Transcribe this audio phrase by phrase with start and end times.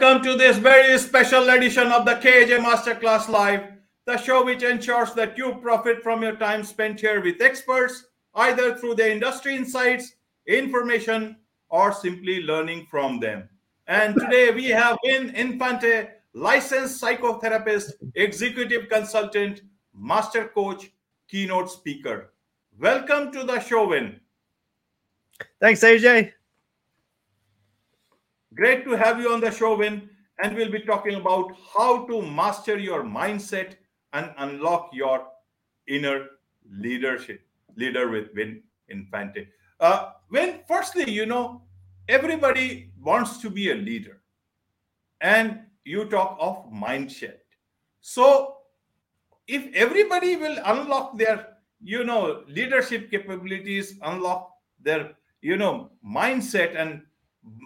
[0.00, 3.64] Welcome to this very special edition of the KJ Masterclass Live,
[4.06, 8.78] the show which ensures that you profit from your time spent here with experts, either
[8.78, 10.14] through their industry insights,
[10.46, 11.36] information,
[11.68, 13.46] or simply learning from them.
[13.88, 19.60] And today we have Vin Infante, licensed psychotherapist, executive consultant,
[19.94, 20.90] master coach,
[21.28, 22.32] keynote speaker.
[22.78, 24.18] Welcome to the show, Vin.
[25.60, 26.32] Thanks, AJ.
[28.54, 30.08] Great to have you on the show, Vin.
[30.42, 33.74] And we'll be talking about how to master your mindset
[34.12, 35.26] and unlock your
[35.86, 36.26] inner
[36.70, 37.42] leadership.
[37.76, 39.48] Leader with Vin Infante.
[39.78, 41.62] Uh, Vin, firstly, you know,
[42.08, 44.22] everybody wants to be a leader.
[45.20, 47.38] And you talk of mindset.
[48.00, 48.56] So
[49.46, 57.02] if everybody will unlock their, you know, leadership capabilities, unlock their, you know, mindset and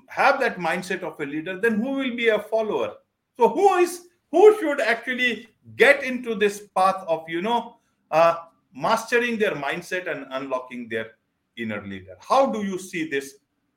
[0.09, 2.95] have that mindset of a leader, then who will be a follower?
[3.37, 7.77] So who is who should actually get into this path of you know
[8.11, 8.37] uh,
[8.75, 11.13] mastering their mindset and unlocking their
[11.57, 12.17] inner leader?
[12.21, 13.35] How do you see this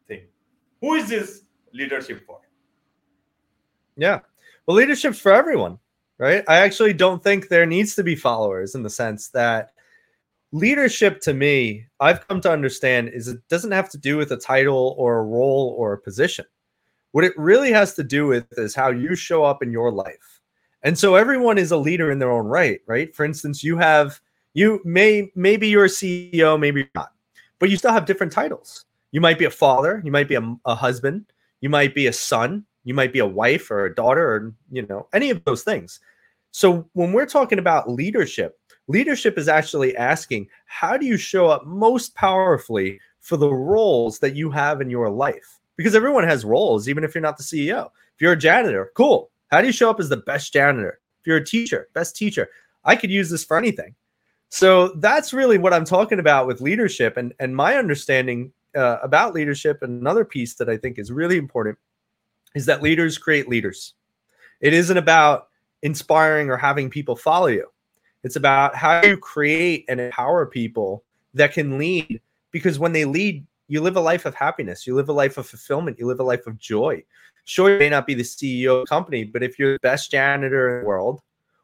[0.08, 0.24] thing?
[0.82, 1.42] Who is this
[1.74, 2.40] leadership for?
[3.96, 4.20] Yeah,
[4.68, 5.80] well, leadership's for everyone,
[6.18, 6.44] right?
[6.48, 9.72] I actually don't think there needs to be followers in the sense that
[10.54, 14.38] leadership to me i've come to understand is it doesn't have to do with a
[14.38, 16.46] title or a role or a position.
[17.12, 20.42] What it really has to do with is how you show up in your life.
[20.84, 23.14] And so everyone is a leader in their own right right?
[23.16, 24.22] For instance you have
[24.54, 27.12] you may maybe you're a ceo maybe not
[27.60, 28.86] but you still have different titles.
[29.12, 31.26] You might be a father you might be a, a husband
[31.60, 34.86] you might be a son you might be a wife or a daughter or you
[34.88, 36.00] know any of those things.
[36.52, 38.57] So when we're talking about leadership
[38.88, 44.36] Leadership is actually asking, how do you show up most powerfully for the roles that
[44.36, 45.60] you have in your life?
[45.76, 47.88] Because everyone has roles, even if you're not the CEO.
[48.16, 49.30] If you're a janitor, cool.
[49.52, 51.00] How do you show up as the best janitor?
[51.22, 52.50] If you're a teacher, best teacher.
[52.86, 53.94] I could use this for anything.
[54.50, 57.18] So that's really what I'm talking about with leadership.
[57.18, 61.38] And, and my understanding uh, about leadership, and another piece that I think is really
[61.38, 61.78] important,
[62.56, 63.94] is that leaders create leaders.
[64.62, 65.50] It isn't about
[65.84, 67.70] inspiring or having people follow you.
[68.24, 73.46] It's about how you create and empower people that can lead because when they lead,
[73.68, 76.24] you live a life of happiness, you live a life of fulfillment, you live a
[76.24, 77.04] life of joy.
[77.46, 80.78] Sure, you may not be the CEO of company, but if you're the best janitor
[80.78, 81.22] in the world,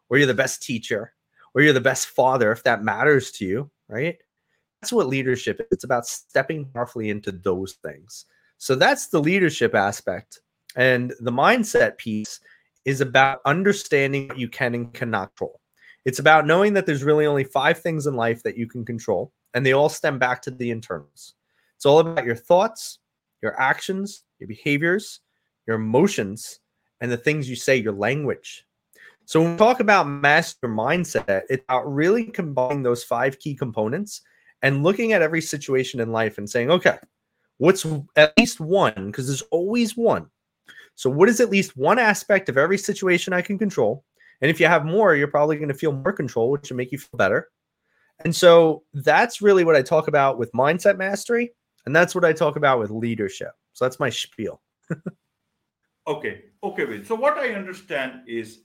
[0.10, 1.14] or you're the best teacher,
[1.54, 4.18] or you're the best father, if that matters to you, right?
[4.82, 5.68] That's what leadership is.
[5.72, 8.26] It's about stepping powerfully into those things.
[8.58, 10.42] So that's the leadership aspect.
[10.76, 12.40] And the mindset piece
[12.86, 15.60] is about understanding what you can and cannot control.
[16.06, 19.32] It's about knowing that there's really only five things in life that you can control,
[19.54, 21.36] and they all stem back to the internals.
[21.76, 23.00] It's all about your thoughts,
[23.42, 25.22] your actions, your behaviors,
[25.68, 26.60] your emotions,
[27.02, 28.66] and the things you say, your language.
[29.26, 34.22] So when we talk about master mindset, it's about really combining those five key components
[34.62, 36.98] and looking at every situation in life and saying, okay,
[37.58, 37.86] what's
[38.18, 39.08] at least one?
[39.08, 40.28] Because there's always one.
[40.96, 44.04] So what is at least one aspect of every situation I can control?
[44.44, 46.92] And if you have more, you're probably going to feel more control, which will make
[46.92, 47.50] you feel better.
[48.26, 51.54] And so that's really what I talk about with mindset mastery.
[51.86, 53.52] And that's what I talk about with leadership.
[53.72, 54.62] So that's my spiel.
[56.08, 56.42] okay.
[56.62, 56.86] Okay.
[56.86, 57.08] Wait.
[57.08, 58.60] So what I understand is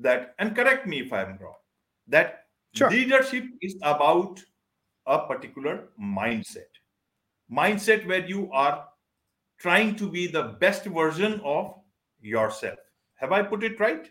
[0.00, 1.54] that, and correct me if I'm wrong,
[2.08, 2.44] that
[2.74, 2.90] sure.
[2.90, 4.38] leadership is about
[5.06, 6.68] a particular mindset.
[7.50, 8.86] Mindset where you are
[9.58, 11.74] trying to be the best version of
[12.20, 12.78] yourself.
[13.14, 14.10] Have I put it right?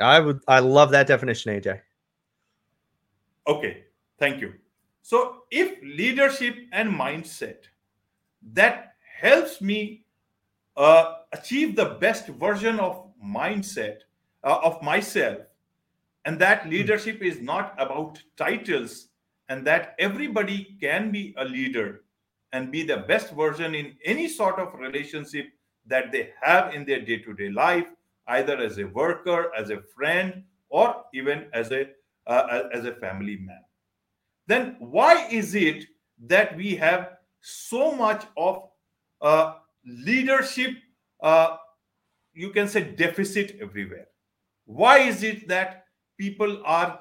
[0.00, 1.80] I would I love that definition, AJ.
[3.46, 3.84] Okay,
[4.18, 4.54] thank you.
[5.02, 7.64] So if leadership and mindset
[8.52, 10.04] that helps me
[10.76, 13.98] uh, achieve the best version of mindset
[14.44, 15.38] uh, of myself
[16.24, 16.70] and that hmm.
[16.70, 19.08] leadership is not about titles
[19.48, 22.02] and that everybody can be a leader
[22.52, 25.46] and be the best version in any sort of relationship
[25.86, 27.86] that they have in their day-to-day life
[28.28, 31.88] either as a worker, as a friend, or even as a
[32.26, 33.60] uh, as a family man.
[34.46, 35.84] Then why is it
[36.26, 38.68] that we have so much of
[39.20, 39.54] uh,
[39.84, 40.76] leadership?
[41.20, 41.56] Uh,
[42.34, 44.08] you can say deficit everywhere.
[44.64, 45.84] Why is it that
[46.18, 47.00] people are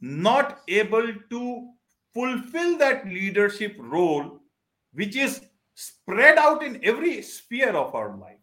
[0.00, 1.68] not able to
[2.14, 4.40] fulfill that leadership role,
[4.92, 5.42] which is
[5.74, 8.39] spread out in every sphere of our life?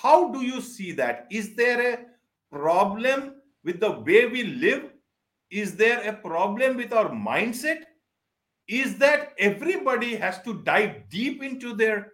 [0.00, 1.26] How do you see that?
[1.30, 1.98] Is there a
[2.50, 4.90] problem with the way we live?
[5.50, 7.82] Is there a problem with our mindset?
[8.66, 12.12] Is that everybody has to dive deep into their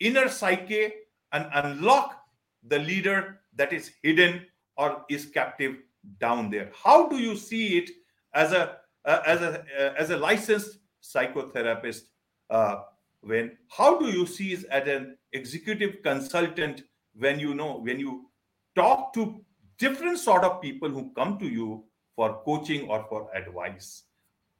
[0.00, 0.92] inner psyche
[1.32, 2.22] and unlock
[2.68, 4.44] the leader that is hidden
[4.76, 5.76] or is captive
[6.18, 7.90] down there how do you see it
[8.34, 12.02] as a uh, as a uh, as a licensed psychotherapist
[12.50, 12.76] uh,
[13.20, 16.82] when how do you see it as an executive consultant
[17.14, 18.26] when you know when you
[18.74, 19.44] talk to
[19.78, 21.84] different sort of people who come to you
[22.16, 24.04] for coaching or for advice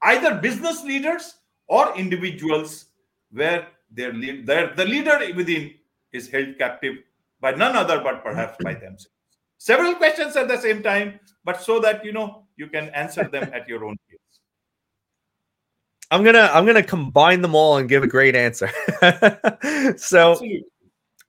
[0.02, 1.34] either business leaders
[1.68, 2.86] or individuals
[3.30, 5.72] where their, lead, their the leader within
[6.12, 6.96] is held captive
[7.40, 9.08] by none other but perhaps by themselves.
[9.58, 13.50] Several questions at the same time but so that you know you can answer them
[13.54, 14.18] at your own pace.
[16.10, 18.70] I'm gonna i'm gonna combine them all and give a great answer.
[19.96, 20.64] So Absolutely.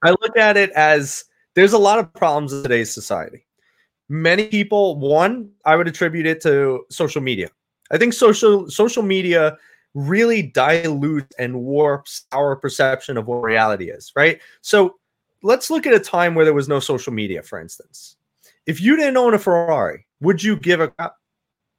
[0.04, 3.46] I look at it as there's a lot of problems in today's society.
[4.10, 7.50] Many people one i would attribute it to social media.
[7.92, 9.58] I think social social media
[9.94, 14.40] really dilutes and warps our perception of what reality is right?
[14.62, 14.96] So
[15.44, 18.18] let's look at a time where there was no social media for instance.
[18.66, 21.16] If you didn't own a ferrari would you give a crap?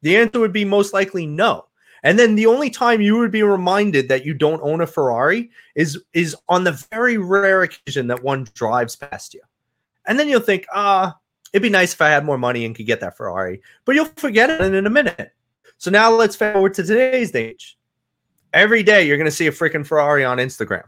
[0.03, 1.67] The answer would be most likely no
[2.05, 5.51] and then the only time you would be reminded that you don't own a ferrari
[5.75, 9.41] is is on the very rare occasion that one drives past you
[10.07, 11.17] and then you'll think ah
[11.53, 14.07] it'd be nice if i had more money and could get that ferrari but you'll
[14.17, 15.33] forget it in a minute
[15.79, 17.77] so now let's forward to today's age
[18.55, 20.85] every day you're going to see a freaking Ferrari on Instagram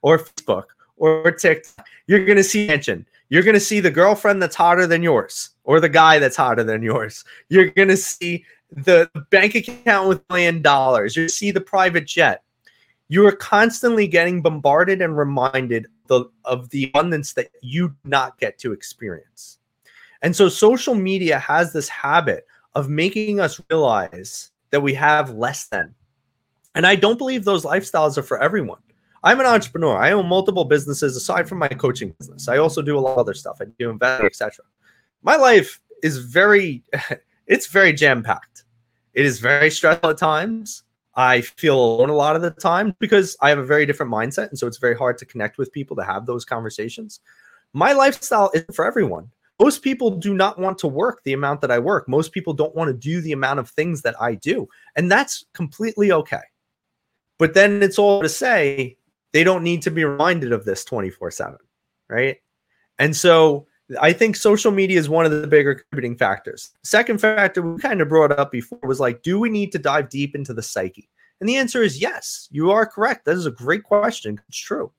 [0.00, 0.64] or Facebook
[0.96, 1.86] or TikTok.
[2.06, 3.04] You're going to see mention.
[3.28, 6.64] You're going to see the girlfriend that's hotter than yours or the guy that's hotter
[6.64, 7.24] than yours.
[7.48, 11.16] You're going to see the bank account with million dollars.
[11.16, 12.42] You see the private jet.
[13.08, 18.58] You are constantly getting bombarded and reminded the, of the abundance that you not get
[18.58, 19.58] to experience.
[20.22, 25.66] And so social media has this habit of making us realize that we have less
[25.66, 25.94] than
[26.74, 28.78] and I don't believe those lifestyles are for everyone.
[29.22, 29.98] I'm an entrepreneur.
[29.98, 32.48] I own multiple businesses aside from my coaching business.
[32.48, 33.58] I also do a lot of other stuff.
[33.60, 34.64] I do investing, etc.
[35.22, 36.82] My life is very,
[37.50, 38.64] it's very jam packed.
[39.12, 40.84] It is very stressful at times.
[41.16, 44.48] I feel alone a lot of the time because I have a very different mindset,
[44.48, 47.18] and so it's very hard to connect with people to have those conversations.
[47.72, 49.30] My lifestyle isn't for everyone.
[49.60, 52.08] Most people do not want to work the amount that I work.
[52.08, 55.44] Most people don't want to do the amount of things that I do, and that's
[55.52, 56.40] completely okay.
[57.38, 58.96] But then it's all to say
[59.32, 61.56] they don't need to be reminded of this 24 7,
[62.08, 62.36] right?
[63.00, 63.66] And so
[64.00, 66.70] I think social media is one of the bigger contributing factors.
[66.84, 70.08] Second factor we kind of brought up before was like, do we need to dive
[70.08, 71.08] deep into the psyche?
[71.40, 73.24] And the answer is yes, you are correct.
[73.24, 74.40] That is a great question.
[74.48, 74.92] It's true.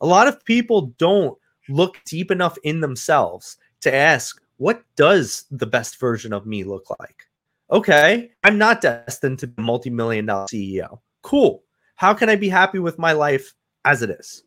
[0.00, 1.36] A lot of people don't
[1.68, 6.84] look deep enough in themselves to ask, what does the best version of me look
[6.98, 7.26] like?
[7.70, 11.00] Okay, I'm not destined to be a multi million dollar CEO.
[11.22, 11.62] Cool.
[11.96, 14.44] How can I be happy with my life as it is?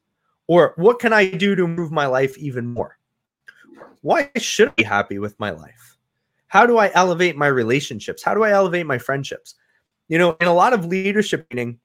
[0.47, 2.97] Or what can I do to improve my life even more?
[4.01, 5.97] Why should I be happy with my life?
[6.47, 8.23] How do I elevate my relationships?
[8.23, 9.55] How do I elevate my friendships?
[10.09, 11.79] You know, in a lot of leadership training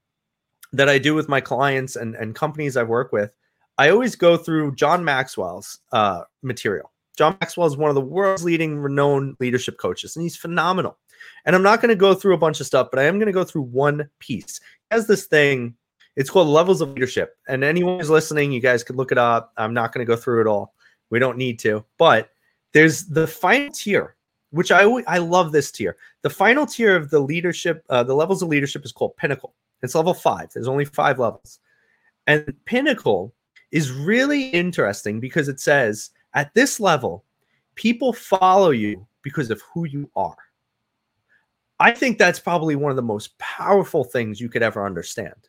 [0.73, 3.33] that I do with my clients and, and companies I work with,
[3.79, 6.93] I always go through John Maxwell's uh, material.
[7.17, 10.99] John Maxwell is one of the world's leading renowned leadership coaches, and he's phenomenal.
[11.45, 13.27] And I'm not going to go through a bunch of stuff, but I am going
[13.27, 15.75] to go through one piece has this thing.
[16.17, 17.37] It's called Levels of Leadership.
[17.49, 19.53] And anyone who's listening, you guys could look it up.
[19.57, 20.75] I'm not going to go through it all.
[21.11, 21.85] We don't need to.
[21.99, 22.31] But
[22.73, 24.17] there's the final tier,
[24.51, 25.97] which I I love this tier.
[26.23, 29.55] The final tier of the leadership, uh, the levels of leadership is called Pinnacle.
[29.83, 30.53] It's level five.
[30.53, 31.61] There's only five levels.
[32.27, 33.35] And Pinnacle
[33.71, 37.25] is really interesting because it says at this level,
[37.75, 40.37] people follow you because of who you are.
[41.79, 45.49] I think that's probably one of the most powerful things you could ever understand.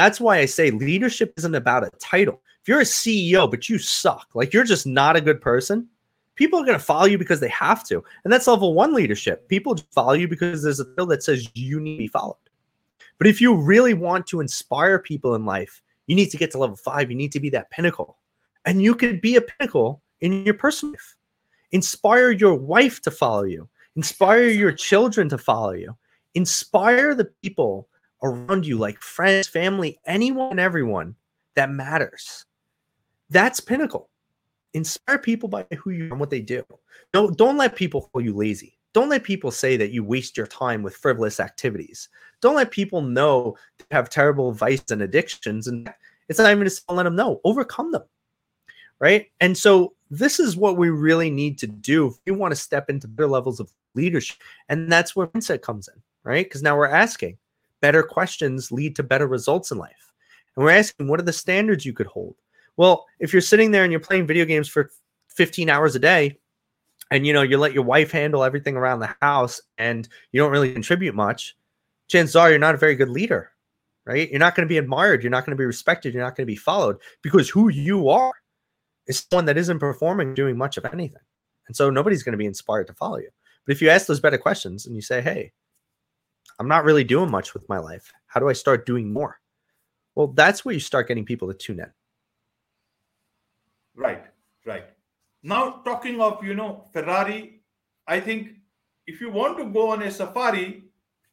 [0.00, 2.40] That's why I say leadership isn't about a title.
[2.62, 5.88] If you're a CEO, but you suck, like you're just not a good person,
[6.36, 8.02] people are going to follow you because they have to.
[8.24, 9.46] And that's level one leadership.
[9.48, 12.38] People follow you because there's a bill that says you need to be followed.
[13.18, 16.58] But if you really want to inspire people in life, you need to get to
[16.58, 17.10] level five.
[17.10, 18.16] You need to be that pinnacle.
[18.64, 21.16] And you could be a pinnacle in your personal life.
[21.72, 23.68] Inspire your wife to follow you.
[23.96, 25.94] Inspire your children to follow you.
[26.34, 27.86] Inspire the people
[28.22, 31.14] around you, like friends, family, anyone, everyone
[31.54, 32.44] that matters.
[33.30, 34.08] That's pinnacle.
[34.74, 36.64] Inspire people by who you are and what they do.
[37.12, 38.78] Don't don't let people call you lazy.
[38.92, 42.08] Don't let people say that you waste your time with frivolous activities.
[42.40, 45.68] Don't let people know you have terrible vices and addictions.
[45.68, 45.92] And
[46.28, 47.40] it's not even just let them know.
[47.44, 48.02] Overcome them.
[48.98, 49.26] Right.
[49.40, 52.90] And so this is what we really need to do if we want to step
[52.90, 54.38] into better levels of leadership.
[54.68, 56.44] And that's where mindset comes in, right?
[56.44, 57.38] Because now we're asking
[57.80, 60.12] better questions lead to better results in life.
[60.56, 62.36] And we're asking, what are the standards you could hold?
[62.76, 64.90] Well, if you're sitting there and you're playing video games for
[65.28, 66.38] 15 hours a day
[67.10, 70.52] and you know you let your wife handle everything around the house and you don't
[70.52, 71.56] really contribute much
[72.08, 73.52] chances are you're not a very good leader
[74.06, 74.30] right?
[74.30, 75.22] You're not going to be admired.
[75.22, 76.14] You're not going to be respected.
[76.14, 78.32] You're not going to be followed because who you are
[79.06, 81.22] is someone that isn't performing doing much of anything.
[81.68, 83.28] And so nobody's going to be inspired to follow you.
[83.66, 85.52] But if you ask those better questions and you say hey
[86.60, 89.40] i'm not really doing much with my life how do i start doing more
[90.14, 91.90] well that's where you start getting people to tune in
[93.96, 94.24] right
[94.64, 94.84] right
[95.42, 97.62] now, talking of, you know, Ferrari,
[98.06, 98.50] I think
[99.06, 100.84] if you want to go on a safari,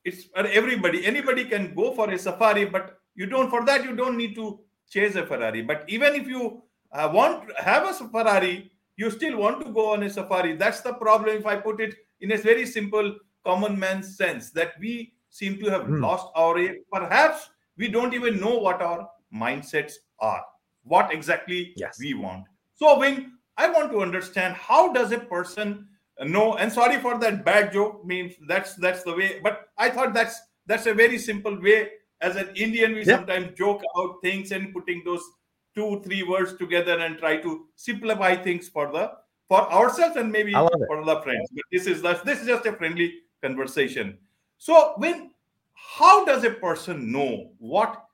[0.05, 4.15] it's everybody, anybody can go for a safari, but you don't, for that, you don't
[4.15, 5.61] need to chase a Ferrari.
[5.61, 9.93] But even if you uh, want to have a Ferrari, you still want to go
[9.93, 10.55] on a safari.
[10.55, 11.35] That's the problem.
[11.35, 15.69] If I put it in a very simple common man's sense, that we seem to
[15.69, 16.01] have mm.
[16.01, 16.57] lost our
[16.91, 20.43] perhaps we don't even know what our mindsets are,
[20.83, 21.97] what exactly yes.
[21.99, 22.45] we want.
[22.73, 25.87] So when I want to understand how does a person
[26.25, 26.55] know?
[26.55, 28.05] And sorry for that bad joke.
[28.05, 29.39] Means that's that's the way.
[29.43, 31.89] But I thought that's that's a very simple way.
[32.21, 33.17] As an Indian, we yeah.
[33.17, 35.23] sometimes joke about things and putting those
[35.75, 39.11] two three words together and try to simplify things for the
[39.47, 41.49] for ourselves and maybe for the friends.
[41.53, 43.13] But this is this is just a friendly
[43.43, 44.17] conversation.
[44.57, 45.31] So when
[45.73, 48.05] how does a person know what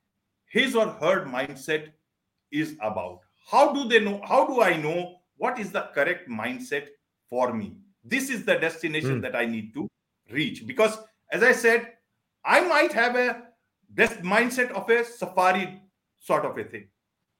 [0.45, 1.89] his or her mindset
[2.51, 3.21] is about?
[3.49, 4.21] How do they know?
[4.23, 6.87] How do I know what is the correct mindset
[7.29, 9.21] for me this is the destination mm.
[9.21, 9.87] that i need to
[10.31, 10.97] reach because
[11.31, 11.93] as i said
[12.43, 13.43] i might have a
[13.91, 15.81] best mindset of a safari
[16.19, 16.87] sort of a thing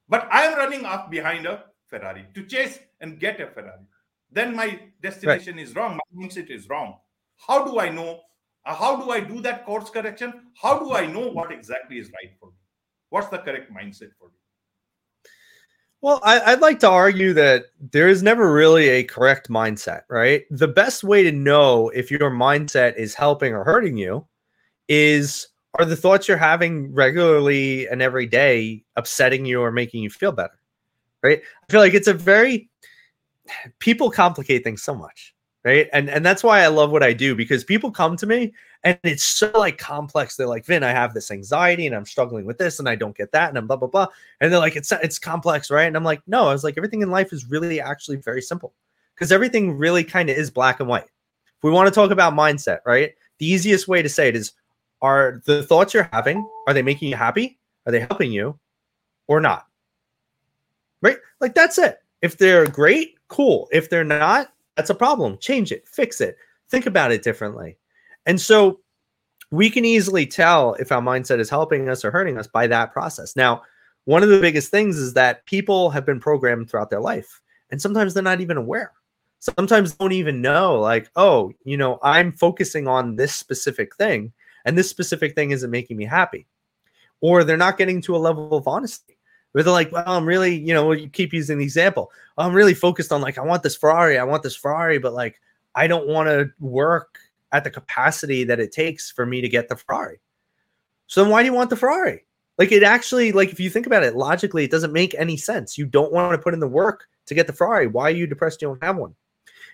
[0.08, 3.88] but i am running up behind a ferrari to chase and get a ferrari
[4.32, 5.64] then my destination right.
[5.64, 6.98] is wrong my mindset is wrong
[7.48, 8.22] how do i know
[8.66, 12.12] Uh, how do i do that course correction how do i know what exactly is
[12.12, 12.58] right for me
[13.10, 14.38] what's the correct mindset for me
[16.04, 20.44] well, I, would like to argue that there is never really a correct mindset, right?
[20.52, 24.28] The best way to know if your mindset is helping or hurting you
[24.90, 25.48] is
[25.80, 30.34] are the thoughts you're having regularly and every day upsetting you or making you feel
[30.34, 30.60] better,
[31.24, 31.42] right?
[31.42, 32.70] I feel like it's a very
[33.80, 35.90] people complicate things so much, right?
[35.94, 38.54] And and that's why I love what I do because people come to me
[38.84, 40.36] and it's so like complex.
[40.36, 43.16] They're like, Vin, I have this anxiety and I'm struggling with this and I don't
[43.16, 44.08] get that and I'm blah blah blah.
[44.42, 45.86] And they're like, it's it's complex, right?
[45.86, 48.74] And I'm like, no, I was like, everything in life is really actually very simple
[49.16, 51.04] because everything really kind of is black and white.
[51.04, 53.14] If we want to talk about mindset, right?
[53.38, 54.52] The easiest way to say it is
[55.02, 57.60] are the thoughts you're having, are they making you happy?
[57.86, 58.58] Are they helping you
[59.28, 59.68] or not?
[61.02, 61.18] Right?
[61.40, 62.00] Like that's it.
[62.22, 63.68] If they're great, cool.
[63.72, 65.38] If they're not, that's a problem.
[65.40, 66.38] Change it, fix it,
[66.70, 67.78] think about it differently
[68.26, 68.80] and so
[69.52, 72.92] we can easily tell if our mindset is helping us or hurting us by that
[72.92, 73.36] process.
[73.36, 73.62] Now,
[74.06, 77.82] one of the biggest things is that people have been programmed throughout their life, and
[77.82, 78.92] sometimes they're not even aware.
[79.40, 84.34] Sometimes don't even know, like, oh, you know, I'm focusing on this specific thing,
[84.66, 86.48] and this specific thing isn't making me happy.
[87.22, 89.13] Or they're not getting to a level of honesty
[89.54, 92.12] where they're like, well, I'm really, you know, you keep using the example.
[92.38, 95.40] I'm really focused on like, I want this Ferrari, I want this Ferrari, but like,
[95.76, 97.18] I don't want to work
[97.52, 100.20] at the capacity that it takes for me to get the Ferrari.
[101.08, 102.26] So then why do you want the Ferrari?
[102.58, 105.78] Like it actually, like if you think about it logically, it doesn't make any sense.
[105.78, 107.88] You don't want to put in the work to get the Ferrari.
[107.88, 109.16] Why are you depressed you don't have one?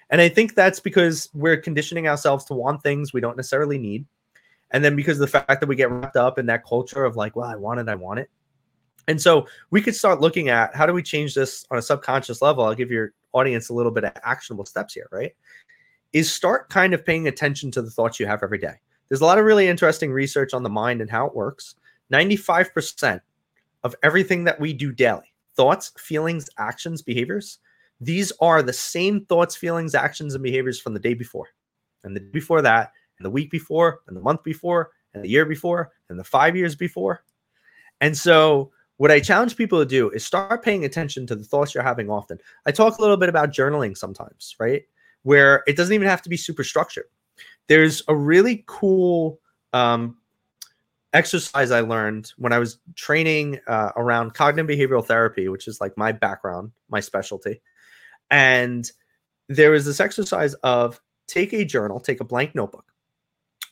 [0.10, 4.06] And I think that's because we're conditioning ourselves to want things we don't necessarily need.
[4.72, 7.16] And then because of the fact that we get wrapped up in that culture of
[7.16, 8.30] like, well, I want it, I want it.
[9.08, 12.42] And so we could start looking at how do we change this on a subconscious
[12.42, 12.64] level?
[12.64, 15.34] I'll give your audience a little bit of actionable steps here, right?
[16.14, 18.74] is start kind of paying attention to the thoughts you have every day.
[19.08, 21.76] There's a lot of really interesting research on the mind and how it works.
[22.12, 23.22] 95%
[23.84, 27.60] of everything that we do daily, thoughts, feelings, actions, behaviors,
[28.02, 31.48] these are the same thoughts, feelings, actions, and behaviors from the day before,
[32.04, 35.30] and the day before that, and the week before, and the month before, and the
[35.30, 37.24] year before, and the five years before.
[38.02, 41.74] And so, what I challenge people to do is start paying attention to the thoughts
[41.74, 42.38] you're having often.
[42.66, 44.84] I talk a little bit about journaling sometimes, right?
[45.24, 47.06] where it doesn't even have to be super structured.
[47.68, 49.40] There's a really cool
[49.74, 50.18] um,
[51.14, 55.98] exercise I learned when I was training uh, around cognitive behavioral therapy, which is like
[55.98, 57.62] my background, my specialty.
[58.32, 58.90] And
[59.48, 62.86] there was this exercise of take a journal, take a blank notebook,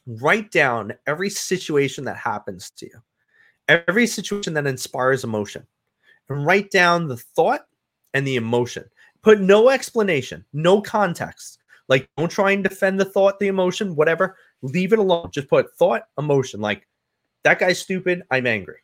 [0.05, 3.01] write down every situation that happens to you,
[3.67, 5.65] every situation that inspires emotion,
[6.29, 7.67] and write down the thought
[8.13, 8.86] and the emotion.
[9.21, 11.59] Put no explanation, no context.
[11.89, 14.38] Like, don't try and defend the thought, the emotion, whatever.
[14.62, 15.29] Leave it alone.
[15.31, 16.59] Just put thought, emotion.
[16.59, 16.88] Like,
[17.43, 18.24] that guy's stupid.
[18.31, 18.77] I'm angry.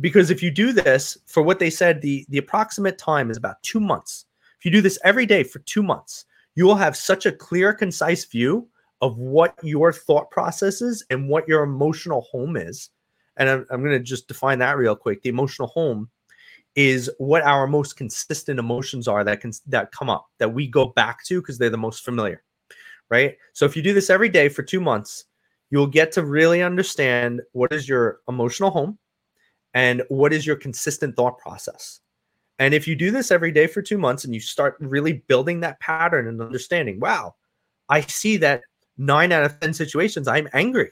[0.00, 3.60] Because if you do this, for what they said, the, the approximate time is about
[3.62, 4.26] two months
[4.58, 6.24] If you do this every day for two months,
[6.56, 8.68] you will have such a clear, concise view
[9.00, 12.90] of what your thought process is and what your emotional home is.
[13.38, 15.22] And I'm, I'm going to just define that real quick.
[15.22, 16.10] The emotional home
[16.74, 20.86] is what our most consistent emotions are that can that come up that we go
[20.86, 22.42] back to because they're the most familiar
[23.10, 23.36] right?
[23.54, 25.24] So if you do this every day for two months
[25.70, 28.98] you'll get to really understand what is your emotional home
[29.74, 32.00] and what is your consistent thought process.
[32.58, 35.60] And if you do this every day for two months and you start really building
[35.60, 37.34] that pattern and understanding wow
[37.88, 38.62] i see that
[38.96, 40.90] nine out of ten situations i'm angry.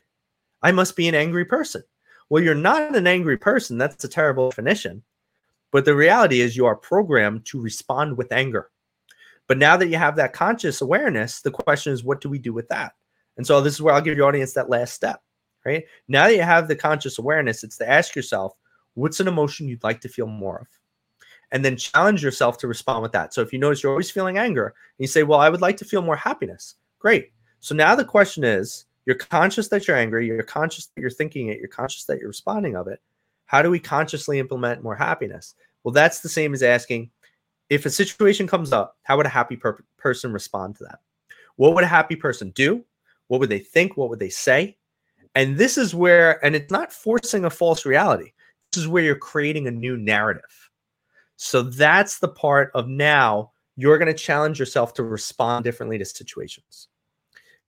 [0.62, 1.82] I must be an angry person
[2.28, 5.02] well you're not an angry person that's a terrible definition
[5.76, 8.70] but the reality is, you are programmed to respond with anger.
[9.46, 12.52] But now that you have that conscious awareness, the question is, what do we do
[12.52, 12.92] with that?
[13.36, 15.20] And so this is where I'll give your audience that last step,
[15.66, 15.84] right?
[16.08, 18.54] Now that you have the conscious awareness, it's to ask yourself,
[18.94, 20.68] what's an emotion you'd like to feel more of?
[21.52, 23.34] And then challenge yourself to respond with that.
[23.34, 25.76] So if you notice you're always feeling anger, and you say, well, I would like
[25.76, 26.76] to feel more happiness.
[26.98, 27.32] Great.
[27.60, 31.48] So now the question is, you're conscious that you're angry, you're conscious that you're thinking
[31.48, 33.00] it, you're conscious that you're responding of it.
[33.46, 35.54] How do we consciously implement more happiness?
[35.84, 37.10] Well, that's the same as asking
[37.70, 40.98] if a situation comes up, how would a happy per- person respond to that?
[41.56, 42.84] What would a happy person do?
[43.28, 43.96] What would they think?
[43.96, 44.76] What would they say?
[45.34, 48.32] And this is where, and it's not forcing a false reality.
[48.72, 50.70] This is where you're creating a new narrative.
[51.36, 56.04] So that's the part of now you're going to challenge yourself to respond differently to
[56.04, 56.88] situations.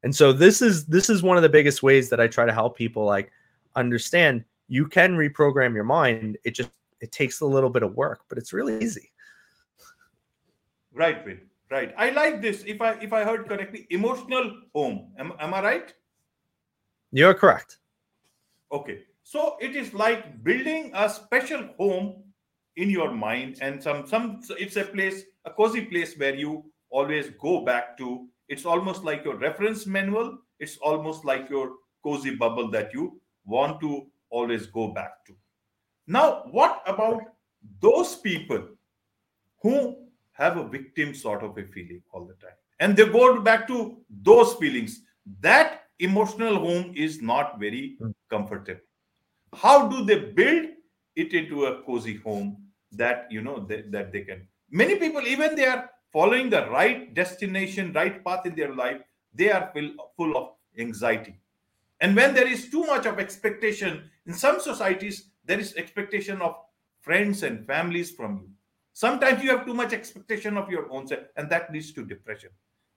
[0.09, 2.53] And so this is this is one of the biggest ways that I try to
[2.61, 3.31] help people like
[3.77, 6.39] understand you can reprogram your mind.
[6.45, 6.71] It just
[7.03, 9.13] it takes a little bit of work, but it's really easy.
[10.95, 11.41] Right, Right.
[11.71, 11.95] Right.
[11.99, 12.65] I like this.
[12.67, 15.13] If I if I heard correctly, emotional home.
[15.19, 15.95] Am, am I right?
[17.13, 17.77] You're correct.
[18.73, 19.01] Okay.
[19.25, 22.25] So it is like building a special home
[22.77, 27.29] in your mind, and some some it's a place, a cozy place where you always
[27.39, 28.27] go back to.
[28.49, 30.39] It's almost like your reference manual.
[30.59, 35.35] It's almost like your cozy bubble that you want to always go back to.
[36.07, 37.21] Now, what about
[37.81, 38.69] those people
[39.63, 39.97] who
[40.33, 42.57] have a victim sort of a feeling all the time?
[42.81, 45.03] And they go back to those feelings.
[45.41, 48.11] That emotional home is not very hmm.
[48.31, 48.81] comfortable.
[49.55, 50.69] How do they build
[51.17, 52.57] it into a cozy home
[52.93, 54.47] that you know they, that they can?
[54.71, 59.01] Many people, even they are following the right destination, right path in their life,
[59.35, 61.39] they are full, full of anxiety
[62.01, 66.57] and when there is too much of expectation, in some societies, there is expectation of
[67.01, 68.51] friends and families from you.
[68.93, 72.51] Sometimes you have too much expectation of your own self, and that leads to depression.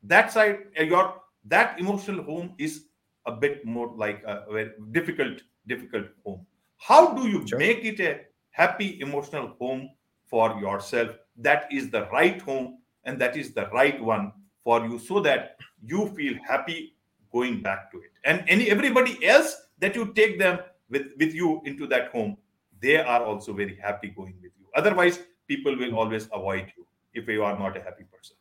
[0.04, 2.86] That side, uh, your that emotional home is
[3.26, 6.45] a bit more like a very difficult, difficult home.
[6.78, 7.58] How do you sure.
[7.58, 8.21] make it a
[8.52, 9.89] happy emotional home
[10.26, 11.12] for yourself?
[11.38, 14.31] That is the right home, and that is the right one
[14.63, 16.95] for you, so that you feel happy
[17.31, 18.11] going back to it.
[18.23, 20.59] And any everybody else that you take them
[20.89, 22.37] with with you into that home
[22.81, 24.65] they are also very happy going with you.
[24.75, 28.35] Otherwise people will always avoid you if you are not a happy person.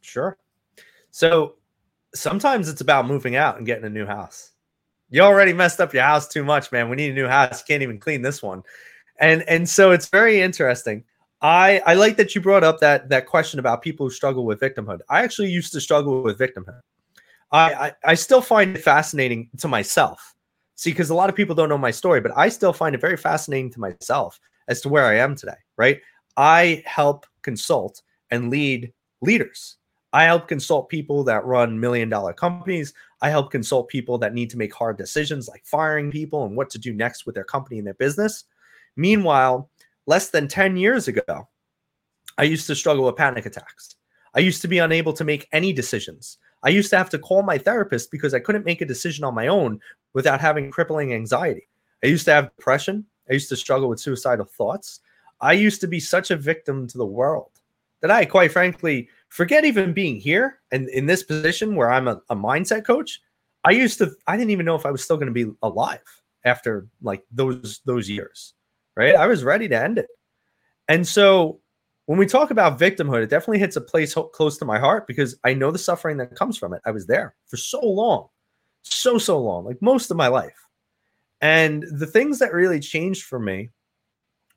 [0.00, 0.36] Sure.
[1.10, 1.54] So
[2.14, 4.50] sometimes it's about moving out and getting a new house.
[5.10, 6.88] You already messed up your house too much man.
[6.88, 7.60] We need a new house.
[7.60, 8.62] You can't even clean this one.
[9.20, 11.04] And and so it's very interesting
[11.42, 14.60] I, I like that you brought up that that question about people who struggle with
[14.60, 15.00] victimhood.
[15.10, 16.80] I actually used to struggle with victimhood.
[17.50, 20.34] I, I, I still find it fascinating to myself.
[20.76, 23.00] See, because a lot of people don't know my story, but I still find it
[23.00, 26.00] very fascinating to myself as to where I am today, right?
[26.36, 29.76] I help consult and lead leaders.
[30.14, 32.94] I help consult people that run million dollar companies.
[33.20, 36.70] I help consult people that need to make hard decisions like firing people and what
[36.70, 38.44] to do next with their company and their business.
[38.96, 39.70] Meanwhile,
[40.06, 41.48] less than 10 years ago,
[42.38, 43.96] I used to struggle with panic attacks.
[44.34, 46.38] I used to be unable to make any decisions.
[46.62, 49.34] I used to have to call my therapist because I couldn't make a decision on
[49.34, 49.80] my own
[50.14, 51.68] without having crippling anxiety.
[52.02, 53.04] I used to have depression.
[53.28, 55.00] I used to struggle with suicidal thoughts.
[55.40, 57.50] I used to be such a victim to the world
[58.00, 62.20] that I, quite frankly, forget even being here and in this position where I'm a,
[62.30, 63.20] a mindset coach.
[63.64, 66.02] I used to, I didn't even know if I was still going to be alive
[66.44, 68.54] after like those those years,
[68.96, 69.14] right?
[69.14, 70.08] I was ready to end it.
[70.88, 71.60] And so
[72.06, 75.06] when we talk about victimhood, it definitely hits a place ho- close to my heart
[75.06, 76.82] because I know the suffering that comes from it.
[76.84, 78.28] I was there for so long,
[78.82, 80.66] so, so long, like most of my life.
[81.40, 83.70] And the things that really changed for me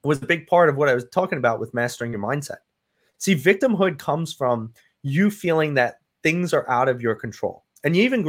[0.03, 2.57] was a big part of what I was talking about with mastering your mindset.
[3.17, 7.63] See, victimhood comes from you feeling that things are out of your control.
[7.83, 8.23] And you even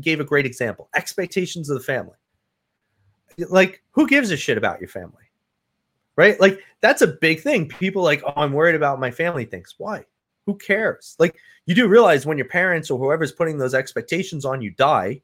[0.00, 2.16] gave a great example expectations of the family.
[3.38, 5.24] Like, who gives a shit about your family?
[6.16, 6.40] Right?
[6.40, 7.68] Like that's a big thing.
[7.68, 9.74] People like, oh, I'm worried about my family thinks.
[9.78, 10.04] Why?
[10.46, 11.16] Who cares?
[11.18, 15.22] Like you do realize when your parents or whoever's putting those expectations on you die,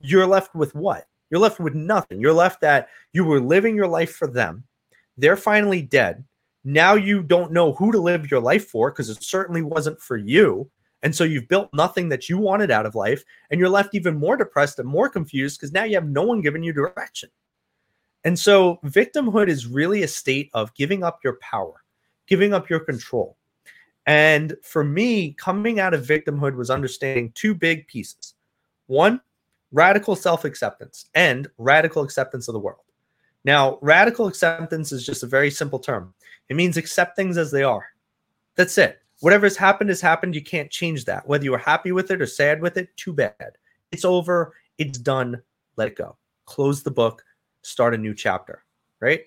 [0.00, 1.06] you're left with what?
[1.30, 2.20] You're left with nothing.
[2.20, 4.64] You're left that you were living your life for them.
[5.16, 6.24] They're finally dead.
[6.64, 10.16] Now you don't know who to live your life for because it certainly wasn't for
[10.16, 10.70] you.
[11.02, 14.18] And so you've built nothing that you wanted out of life, and you're left even
[14.18, 17.30] more depressed and more confused because now you have no one giving you direction.
[18.24, 21.82] And so victimhood is really a state of giving up your power,
[22.26, 23.36] giving up your control.
[24.06, 28.34] And for me, coming out of victimhood was understanding two big pieces.
[28.86, 29.20] One,
[29.70, 32.80] radical self acceptance and radical acceptance of the world.
[33.44, 36.14] Now, radical acceptance is just a very simple term.
[36.48, 37.86] It means accept things as they are.
[38.56, 39.00] That's it.
[39.20, 40.34] Whatever has happened has happened.
[40.34, 41.26] You can't change that.
[41.26, 43.58] Whether you were happy with it or sad with it, too bad.
[43.92, 44.54] It's over.
[44.78, 45.40] It's done.
[45.76, 46.16] Let it go.
[46.46, 47.24] Close the book.
[47.62, 48.64] Start a new chapter.
[49.00, 49.22] Right?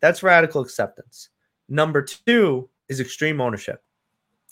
[0.00, 1.30] That's radical acceptance.
[1.68, 3.82] Number two is extreme ownership.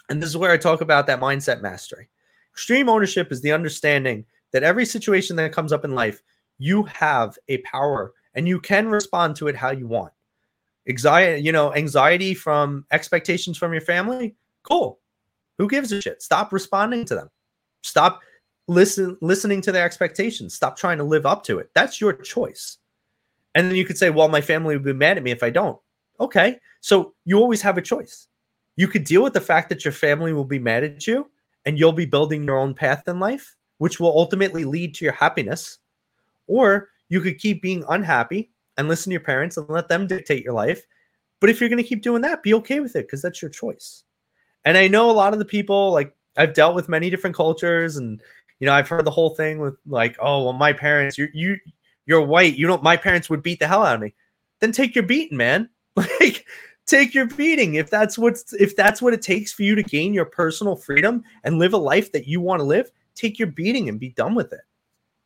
[0.09, 2.09] And this is where I talk about that mindset mastery.
[2.53, 6.23] Extreme ownership is the understanding that every situation that comes up in life,
[6.59, 10.13] you have a power and you can respond to it how you want.
[10.89, 14.99] Anxiety, you know, anxiety from expectations from your family, cool.
[15.59, 16.23] Who gives a shit?
[16.23, 17.31] Stop responding to them.
[17.83, 18.21] Stop
[18.69, 20.55] listen listening to their expectations.
[20.55, 21.71] Stop trying to live up to it.
[21.75, 22.79] That's your choice.
[23.55, 25.51] And then you could say, well, my family would be mad at me if I
[25.51, 25.79] don't.
[26.21, 26.59] Okay.
[26.81, 28.29] So you always have a choice.
[28.77, 31.31] You could deal with the fact that your family will be mad at you
[31.67, 35.15] and you'll be building your own path in life, which will ultimately lead to your
[35.15, 35.79] happiness.
[36.47, 40.45] Or you could keep being unhappy and listen to your parents and let them dictate
[40.45, 40.83] your life.
[41.41, 43.51] But if you're going to keep doing that, be okay with it because that's your
[43.51, 44.05] choice.
[44.65, 47.97] And I know a lot of the people, like I've dealt with many different cultures,
[47.97, 48.21] and
[48.61, 51.57] you know, I've heard the whole thing with like, oh, well, my parents, you you
[52.07, 52.83] you're white, you don't.
[52.83, 54.15] My parents would beat the hell out of me.
[54.61, 55.69] Then take your beating, man.
[55.95, 56.47] Like,
[56.87, 60.15] take your beating if that's what's if that's what it takes for you to gain
[60.15, 62.91] your personal freedom and live a life that you want to live.
[63.15, 64.63] Take your beating and be done with it,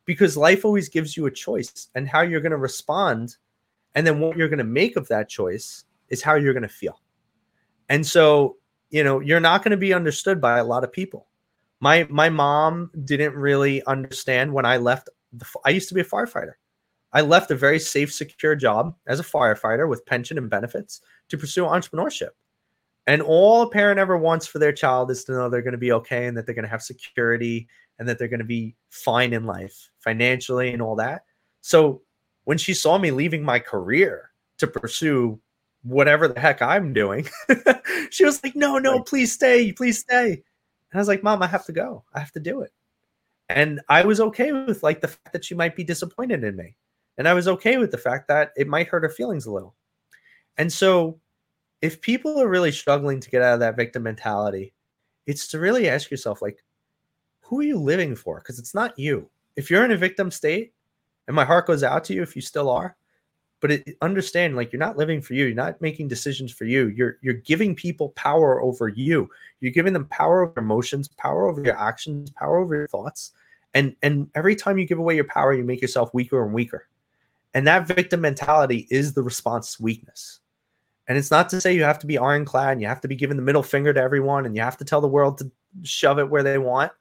[0.03, 3.37] because life always gives you a choice, and how you're going to respond,
[3.95, 6.69] and then what you're going to make of that choice is how you're going to
[6.69, 6.99] feel.
[7.87, 8.57] And so
[8.89, 11.27] you know you're not going to be understood by a lot of people
[11.79, 16.05] my my mom didn't really understand when i left the, i used to be a
[16.05, 16.53] firefighter
[17.13, 21.37] i left a very safe secure job as a firefighter with pension and benefits to
[21.37, 22.29] pursue entrepreneurship
[23.07, 25.77] and all a parent ever wants for their child is to know they're going to
[25.77, 27.67] be okay and that they're going to have security
[27.99, 31.23] and that they're going to be fine in life financially and all that
[31.61, 32.01] so
[32.45, 35.39] when she saw me leaving my career to pursue
[35.83, 37.27] whatever the heck I'm doing.
[38.09, 40.31] she was like, no, no, please stay, please stay.
[40.31, 42.03] And I was like, mom, I have to go.
[42.13, 42.71] I have to do it.
[43.49, 46.75] And I was okay with like the fact that she might be disappointed in me.
[47.17, 49.75] And I was okay with the fact that it might hurt her feelings a little.
[50.57, 51.19] And so
[51.81, 54.73] if people are really struggling to get out of that victim mentality,
[55.25, 56.63] it's to really ask yourself, like,
[57.41, 58.39] who are you living for?
[58.39, 59.29] Because it's not you.
[59.55, 60.73] If you're in a victim state,
[61.27, 62.95] and my heart goes out to you if you still are,
[63.59, 66.87] but it, understand like you're not living for you you're not making decisions for you
[66.87, 69.29] you're you're giving people power over you
[69.61, 73.31] you're giving them power over emotions power over your actions power over your thoughts
[73.73, 76.87] and and every time you give away your power you make yourself weaker and weaker
[77.53, 80.39] and that victim mentality is the response weakness
[81.07, 83.15] and it's not to say you have to be ironclad and you have to be
[83.15, 85.49] giving the middle finger to everyone and you have to tell the world to
[85.83, 86.91] shove it where they want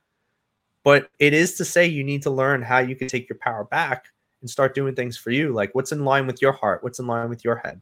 [0.87, 3.65] but it is to say you need to learn how you can take your power
[3.65, 4.07] back
[4.41, 5.53] and start doing things for you.
[5.53, 6.85] Like what's in line with your heart?
[6.85, 7.81] What's in line with your head?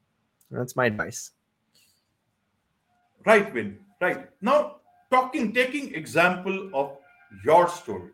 [0.51, 1.33] that's my advice.
[3.27, 3.79] Right, Vin.
[4.01, 4.31] Right.
[4.41, 4.77] Now,
[5.11, 6.97] talking, taking example of
[7.45, 8.11] your story.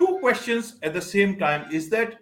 [0.00, 2.20] Two questions at the same time is that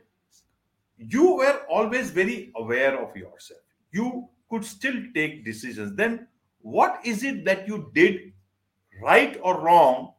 [0.98, 3.60] you were always very aware of yourself.
[3.92, 5.94] You could still take decisions.
[5.94, 6.28] Then,
[6.60, 8.32] what is it that you did
[9.02, 10.12] right or wrong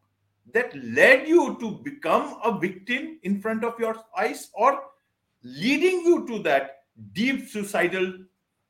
[0.54, 4.82] that led you to become a victim in front of your eyes or
[5.44, 8.14] leading you to that deep suicidal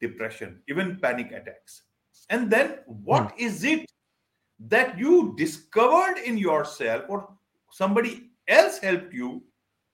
[0.02, 1.84] depression, even panic attacks?
[2.30, 3.40] And then what mm.
[3.40, 3.86] is it
[4.60, 7.30] that you discovered in yourself or
[7.72, 9.44] somebody else helped you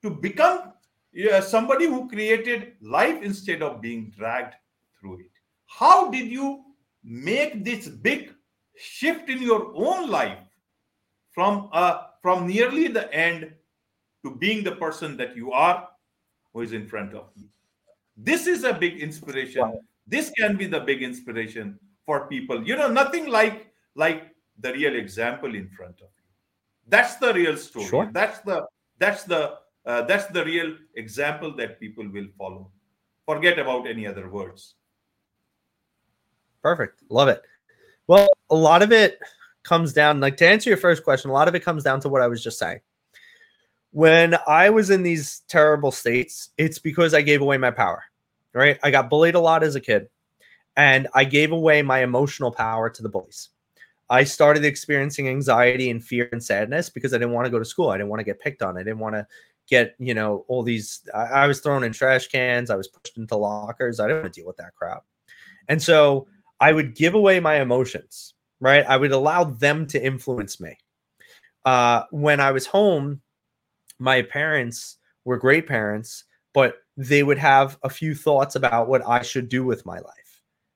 [0.02, 0.74] to become
[1.14, 4.56] yeah, somebody who created life instead of being dragged
[5.00, 5.32] through it?
[5.68, 6.64] How did you
[7.04, 8.34] make this big
[8.76, 10.40] shift in your own life
[11.32, 13.52] from uh, from nearly the end
[14.24, 15.88] to being the person that you are
[16.54, 17.48] who is in front of you
[18.16, 19.80] this is a big inspiration wow.
[20.08, 24.96] this can be the big inspiration for people you know nothing like like the real
[24.96, 26.30] example in front of you
[26.88, 28.10] that's the real story sure.
[28.14, 28.66] that's the
[29.00, 32.72] that's the uh, that's the real example that people will follow
[33.26, 34.76] forget about any other words
[36.64, 37.04] Perfect.
[37.10, 37.44] Love it.
[38.08, 39.20] Well, a lot of it
[39.64, 42.10] comes down, like to answer your first question, a lot of it comes down to
[42.10, 42.80] what I was just saying.
[43.92, 48.04] When I was in these terrible states, it's because I gave away my power,
[48.54, 48.80] right?
[48.82, 50.08] I got bullied a lot as a kid,
[50.76, 53.50] and I gave away my emotional power to the bullies.
[54.10, 57.66] I started experiencing anxiety and fear and sadness because I didn't want to go to
[57.66, 57.90] school.
[57.90, 58.78] I didn't want to get picked on.
[58.78, 59.28] I didn't want to
[59.68, 61.02] get, you know, all these.
[61.14, 62.70] I, I was thrown in trash cans.
[62.70, 64.00] I was pushed into lockers.
[64.00, 65.04] I didn't want to deal with that crap.
[65.68, 66.28] And so
[66.60, 68.86] I would give away my emotions, right?
[68.86, 70.78] I would allow them to influence me.
[71.66, 73.22] Uh, when I was home,
[74.00, 79.22] my parents were great parents, but they would have a few thoughts about what I
[79.22, 80.24] should do with my life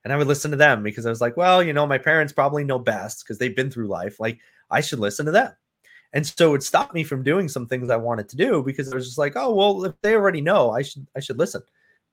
[0.07, 2.31] and I would listen to them because I was like, well, you know, my parents
[2.31, 4.21] probably know best because they've been through life.
[4.21, 4.39] Like,
[4.71, 5.51] I should listen to them.
[6.13, 8.95] And so it stopped me from doing some things I wanted to do because I
[8.95, 11.61] was just like, oh, well, if they already know, I should I should listen.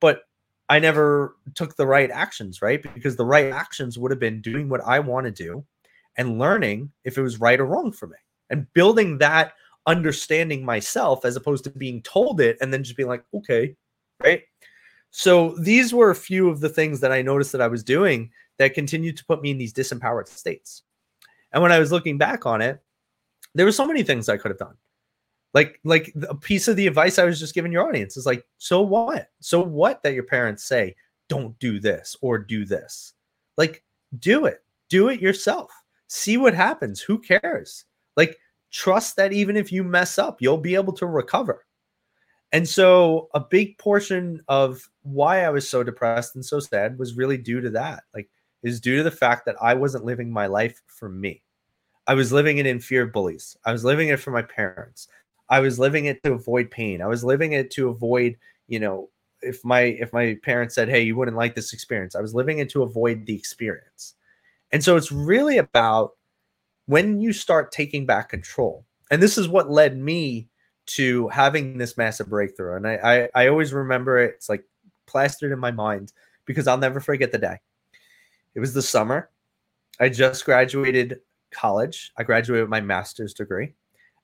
[0.01, 0.23] But
[0.69, 2.83] I never took the right actions, right?
[2.95, 5.65] Because the right actions would have been doing what I want to do
[6.17, 8.17] and learning if it was right or wrong for me
[8.51, 9.53] and building that
[9.87, 13.77] understanding myself as opposed to being told it and then just being like, okay,
[14.23, 14.43] right?
[15.11, 18.31] So these were a few of the things that I noticed that I was doing
[18.59, 20.83] that continued to put me in these disempowered states.
[21.53, 22.81] And when I was looking back on it,
[23.55, 24.77] there were so many things I could have done.
[25.53, 28.45] Like, like a piece of the advice I was just giving your audience is like,
[28.59, 29.29] so what?
[29.41, 30.97] So what that your parents say,
[31.29, 33.13] don't do this or do this.
[33.57, 33.85] Like,
[34.19, 34.65] do it.
[34.91, 35.71] Do it yourself.
[36.09, 37.01] See what happens.
[37.01, 37.85] Who cares?
[38.17, 38.37] Like,
[38.73, 41.65] trust that even if you mess up, you'll be able to recover.
[42.51, 47.17] And so a big portion of why I was so depressed and so sad was
[47.17, 48.05] really due to that.
[48.15, 48.29] Like
[48.65, 51.43] is due to the fact that I wasn't living my life for me.
[52.07, 53.57] I was living it in fear of bullies.
[53.65, 55.09] I was living it for my parents.
[55.49, 57.03] I was living it to avoid pain.
[57.03, 58.37] I was living it to avoid,
[58.69, 59.11] you know,
[59.43, 62.59] if my if my parents said, "Hey, you wouldn't like this experience." I was living
[62.59, 64.15] it to avoid the experience.
[64.73, 66.13] And so it's really about
[66.87, 68.85] when you start taking back control.
[69.11, 70.49] And this is what led me
[70.87, 72.77] to having this massive breakthrough.
[72.77, 74.35] And I, I, I always remember it.
[74.37, 74.65] It's like
[75.07, 76.13] plastered in my mind
[76.45, 77.59] because I'll never forget the day.
[78.55, 79.31] It was the summer.
[80.01, 81.21] I just graduated
[81.55, 82.13] college.
[82.17, 83.75] I graduated with my master's degree.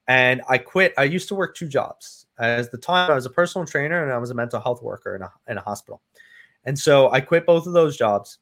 [0.08, 0.92] And I quit.
[0.98, 2.26] I used to work two jobs.
[2.38, 5.14] As the time I was a personal trainer and I was a mental health worker
[5.14, 6.02] in a, in a hospital.
[6.64, 8.38] And so I quit both of those jobs.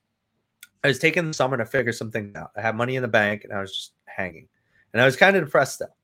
[0.82, 2.52] I was taking the summer to figure something out.
[2.56, 4.48] I had money in the bank and I was just hanging.
[4.92, 5.94] And I was kind of depressed still.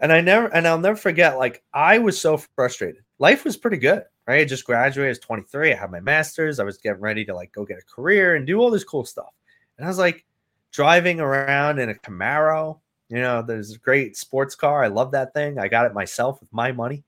[0.00, 3.02] And I never, and I'll never forget, like, I was so frustrated.
[3.20, 4.40] Life was pretty good, right?
[4.40, 5.72] I just graduated, I was 23.
[5.72, 6.58] I had my master's.
[6.58, 9.04] I was getting ready to, like, go get a career and do all this cool
[9.04, 9.32] stuff.
[9.78, 10.24] And I was like
[10.74, 12.80] driving around in a Camaro.
[13.08, 14.82] You know, there's a great sports car.
[14.82, 15.58] I love that thing.
[15.58, 17.04] I got it myself with my money.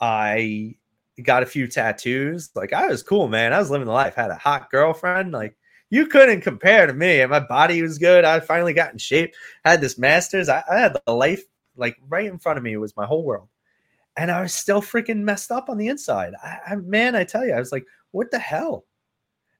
[0.00, 0.76] I
[1.22, 2.50] got a few tattoos.
[2.54, 3.52] Like, I was cool, man.
[3.52, 4.14] I was living the life.
[4.14, 5.32] Had a hot girlfriend.
[5.32, 5.56] Like,
[5.90, 7.20] you couldn't compare to me.
[7.20, 8.24] And my body was good.
[8.24, 9.34] I finally got in shape.
[9.64, 10.48] had this master's.
[10.48, 11.44] I, I had the life
[11.76, 13.48] like right in front of me was my whole world.
[14.16, 16.34] And I was still freaking messed up on the inside.
[16.42, 18.84] I, I, man, I tell you, I was like, what the hell?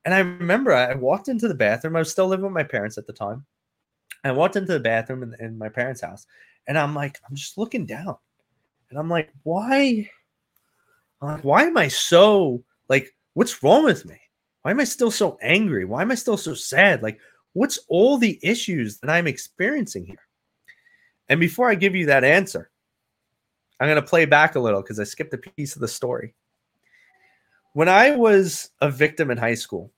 [0.05, 1.97] And I remember I walked into the bathroom.
[1.97, 3.45] I was still living with my parents at the time.
[4.25, 6.27] I walked into the bathroom in, in my parents' house,
[6.67, 8.17] and I'm like, I'm just looking down,
[8.91, 10.09] and I'm like, why?
[11.21, 13.15] I'm like, why am I so like?
[13.35, 14.19] What's wrong with me?
[14.63, 15.85] Why am I still so angry?
[15.85, 17.03] Why am I still so sad?
[17.03, 17.19] Like,
[17.53, 20.23] what's all the issues that I'm experiencing here?
[21.29, 22.71] And before I give you that answer,
[23.81, 26.35] I'm going to play back a little because I skipped a piece of the story.
[27.75, 29.91] When I was a victim in high school,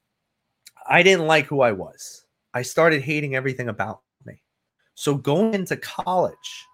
[0.89, 2.25] I didn't like who I was.
[2.53, 4.41] I started hating everything about me.
[4.95, 6.67] So going into college,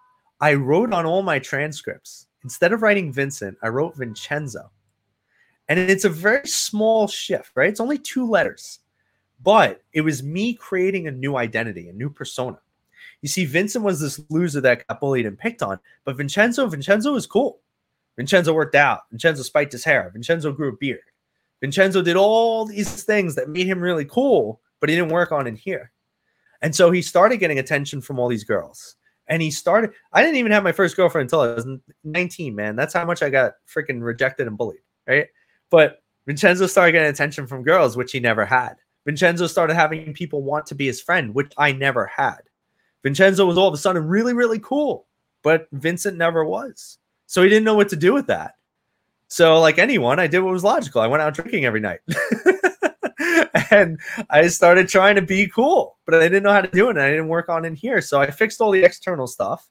[0.43, 4.71] I wrote on all my transcripts, instead of writing Vincent, I wrote Vincenzo.
[5.71, 7.71] And it's a very small shift, right?
[7.71, 8.81] It's only two letters,
[9.43, 12.59] but it was me creating a new identity, a new persona.
[13.23, 17.15] You see, Vincent was this loser that got bullied and picked on, but Vincenzo, Vincenzo
[17.15, 17.61] was cool.
[18.21, 19.05] Vincenzo worked out.
[19.11, 20.11] Vincenzo spiked his hair.
[20.13, 21.01] Vincenzo grew a beard.
[21.63, 25.47] Vincenzo did all these things that made him really cool, but he didn't work on
[25.47, 25.91] in here.
[26.61, 28.97] And so he started getting attention from all these girls.
[29.29, 31.67] And he started, I didn't even have my first girlfriend until I was
[32.05, 32.77] 19, man.
[32.77, 35.29] That's how much I got freaking rejected and bullied, right?
[35.71, 38.75] But Vincenzo started getting attention from girls, which he never had.
[39.07, 42.41] Vincenzo started having people want to be his friend, which I never had.
[43.03, 45.07] Vincenzo was all of a sudden really, really cool,
[45.43, 46.99] but Vincent never was.
[47.31, 48.57] So he didn't know what to do with that.
[49.29, 51.01] So, like anyone, I did what was logical.
[51.01, 52.01] I went out drinking every night.
[53.71, 56.97] and I started trying to be cool, but I didn't know how to do it.
[56.97, 58.01] And I didn't work on in here.
[58.01, 59.71] So I fixed all the external stuff.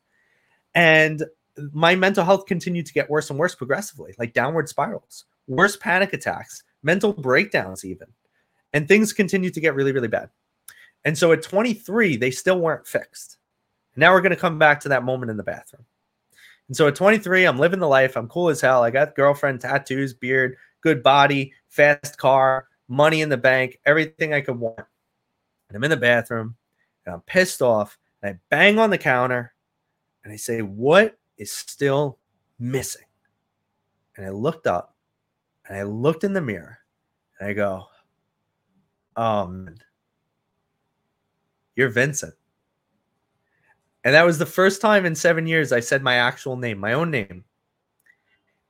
[0.73, 1.25] And
[1.73, 6.13] my mental health continued to get worse and worse progressively, like downward spirals, worse panic
[6.13, 8.07] attacks, mental breakdowns, even.
[8.71, 10.29] And things continued to get really, really bad.
[11.03, 13.37] And so at 23, they still weren't fixed.
[13.97, 15.83] Now we're going to come back to that moment in the bathroom.
[16.69, 18.15] And so at 23, I'm living the life.
[18.15, 18.83] I'm cool as hell.
[18.83, 24.41] I got girlfriend, tattoos, beard, good body, fast car, money in the bank, everything I
[24.41, 24.77] could want.
[24.77, 26.55] And I'm in the bathroom
[27.05, 27.97] and I'm pissed off.
[28.21, 29.53] And I bang on the counter
[30.23, 32.19] and I say, What is still
[32.59, 33.05] missing?
[34.15, 34.95] And I looked up
[35.67, 36.77] and I looked in the mirror
[37.39, 37.85] and I go,
[39.15, 39.75] Um,
[41.75, 42.35] you're Vincent.
[44.03, 46.93] And that was the first time in seven years I said my actual name, my
[46.93, 47.43] own name.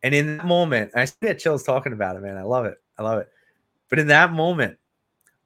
[0.02, 2.38] And in that moment, I still get chills talking about it, man.
[2.38, 2.78] I love it.
[2.98, 3.30] I love it.
[3.90, 4.78] But in that moment,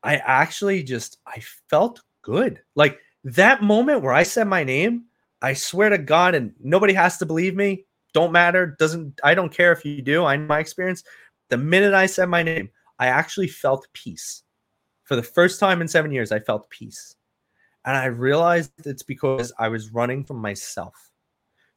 [0.04, 2.62] I actually just I felt good.
[2.76, 5.06] Like that moment where I said my name,
[5.42, 7.86] I swear to God, and nobody has to believe me.
[8.14, 8.76] Don't matter.
[8.80, 10.26] Doesn't I don't care if you do.
[10.26, 11.04] I know my experience.
[11.50, 12.70] The minute I said my name,
[13.00, 14.44] I actually felt peace.
[15.04, 17.16] For the first time in seven years, I felt peace.
[17.86, 21.12] And I realized it's because I was running from myself.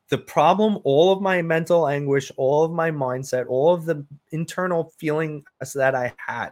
[0.08, 4.92] The problem, all of my mental anguish, all of my mindset, all of the internal
[4.98, 6.50] feelings that I had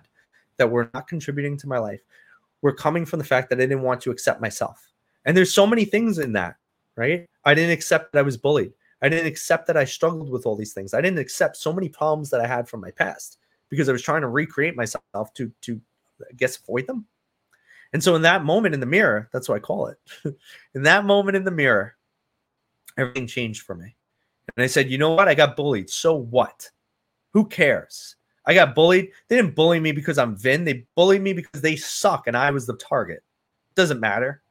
[0.57, 2.01] that were not contributing to my life
[2.63, 4.91] were coming from the fact that I didn't want to accept myself.
[5.25, 6.57] And there's so many things in that,
[6.97, 7.29] right?
[7.45, 8.73] I didn't accept that I was bullied.
[9.03, 10.95] I didn't accept that I struggled with all these things.
[10.95, 13.39] I didn't accept so many problems that I had from my past
[13.69, 15.81] because I was trying to recreate myself to to
[16.23, 17.07] I guess avoid them.
[17.95, 19.99] And so in that moment in the mirror, that's what I call it.
[20.75, 21.95] in that moment in the mirror,
[22.99, 23.95] everything changed for me.
[24.57, 25.29] And I said, you know what?
[25.29, 25.89] I got bullied.
[25.89, 26.69] So what?
[27.33, 28.17] Who cares?
[28.47, 29.11] I got bullied.
[29.29, 30.65] They didn't bully me because I'm Vin.
[30.65, 33.23] They bullied me because they suck and I was the target.
[33.77, 34.43] Doesn't matter.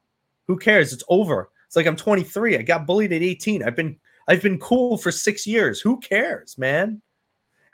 [0.47, 0.93] Who cares?
[0.93, 1.49] It's over.
[1.67, 2.57] It's like I'm 23.
[2.57, 3.61] I got bullied at 18.
[3.61, 5.81] I've been I've been cool for 6 years.
[5.81, 7.01] Who cares, man?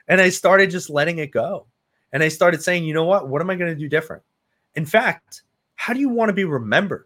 [0.07, 1.67] And I started just letting it go.
[2.11, 3.29] And I started saying, you know what?
[3.29, 4.23] What am I going to do different?
[4.73, 5.43] In fact,
[5.79, 7.05] how do you want to be remembered?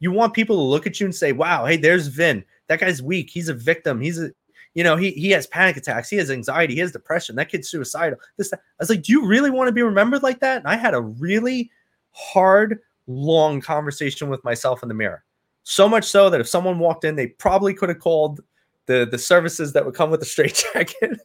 [0.00, 2.44] You want people to look at you and say, wow, hey, there's Vin.
[2.66, 3.30] That guy's weak.
[3.30, 4.00] He's a victim.
[4.00, 4.32] He's a,
[4.74, 6.10] you know, he, he has panic attacks.
[6.10, 6.74] He has anxiety.
[6.74, 7.36] He has depression.
[7.36, 8.18] That kid's suicidal.
[8.36, 8.58] This, that.
[8.58, 10.58] I was like, do you really want to be remembered like that?
[10.58, 11.70] And I had a really
[12.10, 15.22] hard, long conversation with myself in the mirror.
[15.62, 18.40] So much so that if someone walked in, they probably could have called
[18.86, 21.20] the, the services that would come with a straight jacket.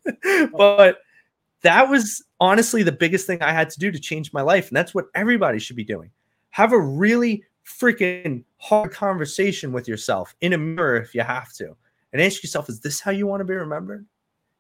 [0.55, 0.99] but
[1.63, 4.67] that was honestly the biggest thing I had to do to change my life.
[4.67, 6.11] And that's what everybody should be doing
[6.53, 11.75] have a really freaking hard conversation with yourself in a mirror if you have to
[12.11, 14.05] and ask yourself is this how you want to be remembered?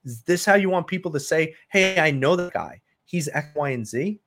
[0.03, 2.81] Is this how you want people to say hey i know that guy.
[3.05, 4.19] He's x y and z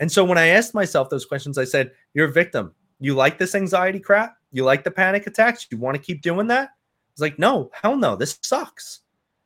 [0.00, 2.74] and so when i asked myself those questions i said you're a victim.
[2.98, 4.36] You like this anxiety crap?
[4.50, 5.68] You like the panic attacks?
[5.70, 6.70] You want to keep doing that?
[6.70, 8.16] I was like no hell no.
[8.16, 9.02] This sucks.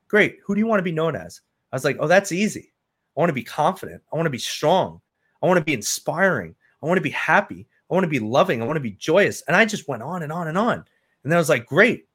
[0.08, 0.38] Great.
[0.46, 1.42] Who do you want to be known as?
[1.70, 2.72] I was like oh that's easy.
[3.14, 4.02] I want to be confident.
[4.10, 5.02] I want to be strong.
[5.42, 7.66] I want to be inspiring I want to be happy.
[7.90, 8.62] I want to be loving.
[8.62, 9.42] I want to be joyous.
[9.42, 10.74] And I just went on and on and on.
[10.74, 12.06] And then I was like, great.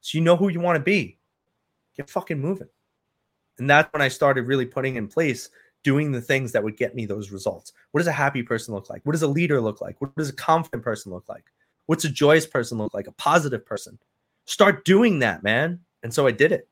[0.00, 1.18] So you know who you want to be.
[1.96, 2.68] Get fucking moving.
[3.58, 5.50] And that's when I started really putting in place
[5.84, 7.72] doing the things that would get me those results.
[7.90, 9.02] What does a happy person look like?
[9.04, 10.00] What does a leader look like?
[10.00, 11.44] What does a confident person look like?
[11.86, 13.06] What's a joyous person look like?
[13.06, 13.98] A positive person.
[14.46, 15.80] Start doing that, man.
[16.02, 16.68] And so I did it.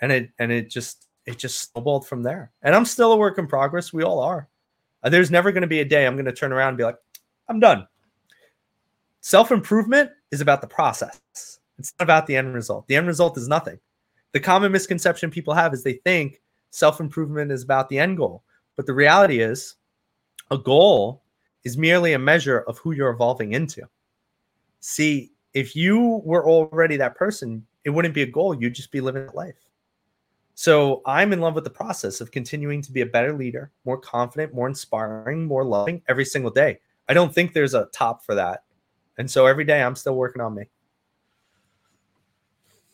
[0.00, 2.52] And it and it just it just snowballed from there.
[2.62, 3.92] And I'm still a work in progress.
[3.92, 4.48] We all are.
[5.02, 6.84] Uh, there's never going to be a day I'm going to turn around and be
[6.84, 6.98] like,
[7.48, 7.86] I'm done.
[9.20, 11.20] Self improvement is about the process,
[11.78, 12.86] it's not about the end result.
[12.86, 13.78] The end result is nothing.
[14.32, 18.42] The common misconception people have is they think self improvement is about the end goal.
[18.76, 19.76] But the reality is,
[20.50, 21.22] a goal
[21.64, 23.82] is merely a measure of who you're evolving into.
[24.80, 28.54] See, if you were already that person, it wouldn't be a goal.
[28.54, 29.66] You'd just be living life.
[30.60, 33.96] So I'm in love with the process of continuing to be a better leader, more
[33.96, 36.80] confident, more inspiring, more loving every single day.
[37.08, 38.64] I don't think there's a top for that.
[39.16, 40.64] And so every day I'm still working on me.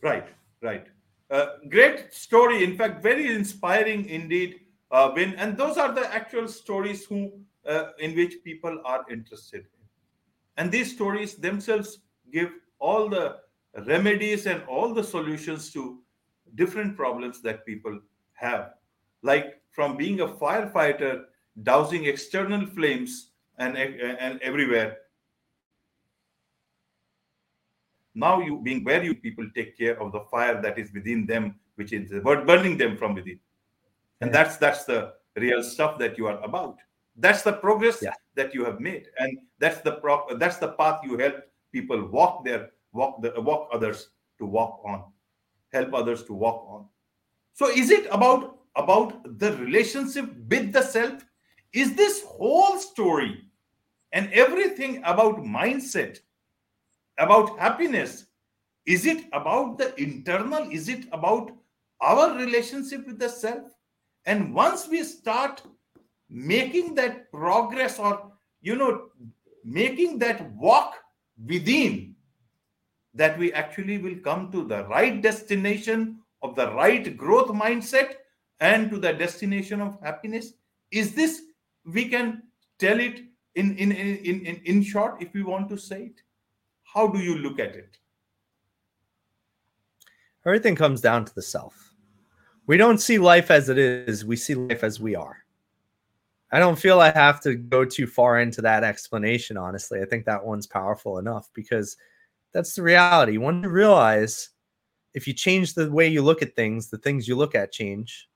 [0.01, 0.29] Right,
[0.63, 0.87] right.
[1.29, 2.63] Uh, great story.
[2.63, 4.61] In fact, very inspiring indeed.
[4.93, 7.33] Uh, when and those are the actual stories who
[7.69, 9.83] uh, in which people are interested in,
[10.57, 11.99] and these stories themselves
[12.33, 13.39] give all the
[13.89, 15.99] remedies and all the solutions to
[16.55, 18.01] different problems that people
[18.35, 18.73] have,
[19.23, 21.25] like from being a firefighter
[21.63, 24.99] dousing external flames and, and everywhere.
[28.15, 31.57] Now you being where you people take care of the fire that is within them,
[31.75, 33.39] which is burning them from within.
[34.23, 36.79] And that's that's the real stuff that you are about.
[37.19, 38.15] That's the progress yeah.
[38.35, 41.37] that you have made, and that's the pro- that's the path you help
[41.73, 45.05] people walk there, walk the walk others to walk on
[45.77, 46.85] help others to walk on
[47.53, 51.27] so is it about about the relationship with the self
[51.77, 53.47] is this whole story
[54.17, 56.21] and everything about mindset,
[57.19, 58.25] about happiness,
[58.87, 60.71] is it about the internal?
[60.71, 61.51] Is it about
[62.01, 63.65] our relationship with the self?
[64.25, 65.61] And once we start
[66.31, 69.11] making that progress or, you know,
[69.63, 70.95] making that walk
[71.47, 72.16] within,
[73.17, 78.15] that we actually will come to the right destination of the right growth mindset
[78.61, 80.53] and to the destination of happiness.
[80.91, 81.43] Is this
[81.85, 82.43] we can
[82.79, 83.21] tell it
[83.55, 86.23] in in in in, in short if we want to say it?
[86.85, 87.99] How do you look at it?
[90.45, 91.95] Everything comes down to the self.
[92.67, 95.39] We don't see life as it is we see life as we are.
[96.53, 100.01] I don't feel i have to go too far into that explanation honestly.
[100.01, 101.97] I think that one's powerful enough because
[102.57, 103.37] that's the reality.
[103.37, 104.49] When you realize
[105.13, 108.29] if you change the way you look at things the things you look at change.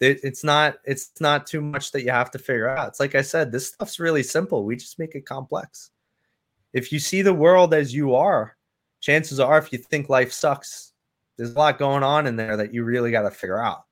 [0.00, 2.88] It's not it's not too much that you have to figure out.
[2.88, 4.64] It's like i said this stuff's really simple.
[4.64, 5.90] We just make it complex.
[6.72, 8.56] If you see the world as you are
[9.00, 10.92] chances are if you think life sucks
[11.36, 13.84] there's a lot going on in there that you really got to figure out.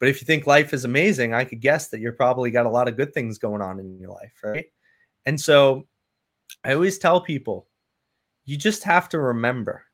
[0.00, 2.70] But if you think life is amazing i could guess that you're probably got a
[2.70, 4.66] lot of good things going on in your life right?
[5.26, 5.86] And so
[6.64, 7.68] i always tell people
[8.46, 9.84] you just have to remember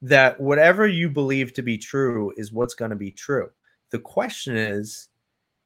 [0.00, 3.50] that whatever you believe to be true is what's going to be true
[3.90, 5.08] the question is,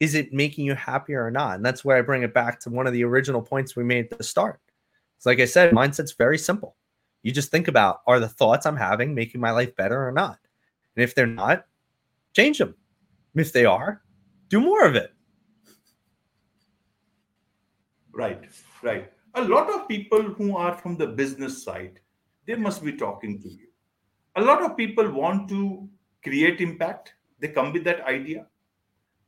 [0.00, 1.56] is it making you happier or not?
[1.56, 4.12] And that's where I bring it back to one of the original points we made
[4.12, 4.60] at the start.
[5.16, 6.76] It's like I said, mindset's very simple.
[7.22, 10.38] You just think about are the thoughts I'm having making my life better or not?
[10.96, 11.66] And if they're not,
[12.34, 12.74] change them.
[13.34, 14.02] If they are,
[14.48, 15.14] do more of it.
[18.12, 18.42] Right,
[18.82, 19.10] right.
[19.34, 22.00] A lot of people who are from the business side,
[22.46, 23.68] they must be talking to you.
[24.36, 25.88] A lot of people want to
[26.22, 27.14] create impact.
[27.38, 28.46] They come with that idea.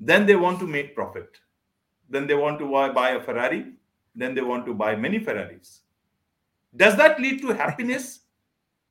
[0.00, 1.38] Then they want to make profit.
[2.08, 3.72] Then they want to buy, a ferrari.
[4.14, 5.80] Then they want to buy many ferraris.
[6.76, 8.20] Does that lead to happiness?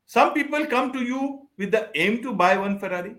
[0.06, 3.16] Some people come to you with the aim to buy one ferrari.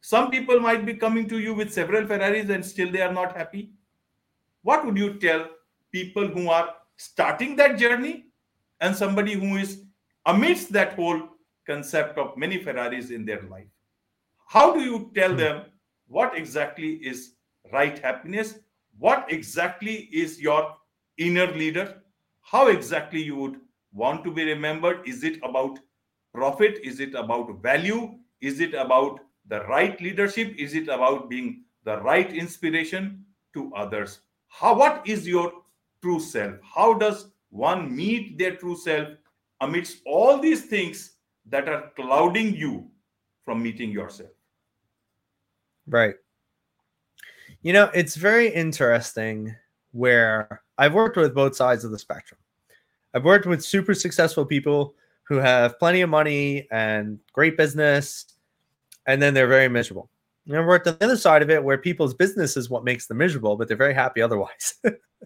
[0.00, 3.36] Some people might be coming to you with several ferraris and still they are not
[3.36, 3.70] happy.
[4.62, 5.48] What would you tell
[5.92, 8.26] people who are starting that journey
[8.80, 9.83] and somebody who is
[10.26, 11.20] amidst that whole
[11.66, 13.66] concept of many ferraris in their life
[14.46, 15.36] how do you tell hmm.
[15.36, 15.64] them
[16.06, 17.34] what exactly is
[17.72, 18.58] right happiness?
[18.98, 20.76] What exactly is your
[21.18, 22.02] inner leader?
[22.42, 23.56] How exactly you would
[23.92, 25.08] want to be remembered?
[25.08, 25.78] Is it about
[26.32, 26.78] profit?
[26.84, 28.18] Is it about value?
[28.40, 30.54] Is it about the right leadership?
[30.58, 34.20] Is it about being the right inspiration to others?
[34.48, 35.52] How what is your
[36.02, 36.54] true self?
[36.62, 39.08] How does one meet their true self
[39.60, 41.12] amidst all these things
[41.46, 42.90] that are clouding you
[43.44, 44.30] from meeting yourself.
[45.86, 46.14] Right.
[47.62, 49.54] You know, it's very interesting
[49.92, 52.38] where I've worked with both sides of the spectrum.
[53.14, 54.94] I've worked with super successful people
[55.24, 58.26] who have plenty of money and great business,
[59.06, 60.10] and then they're very miserable.
[60.46, 63.06] And I've worked on the other side of it where people's business is what makes
[63.06, 64.74] them miserable, but they're very happy otherwise.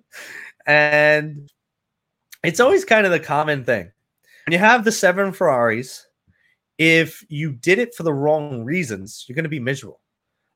[0.66, 1.50] and
[2.44, 3.90] it's always kind of the common thing.
[4.48, 6.06] When you have the seven Ferraris
[6.78, 10.00] if you did it for the wrong reasons, you're going to be miserable.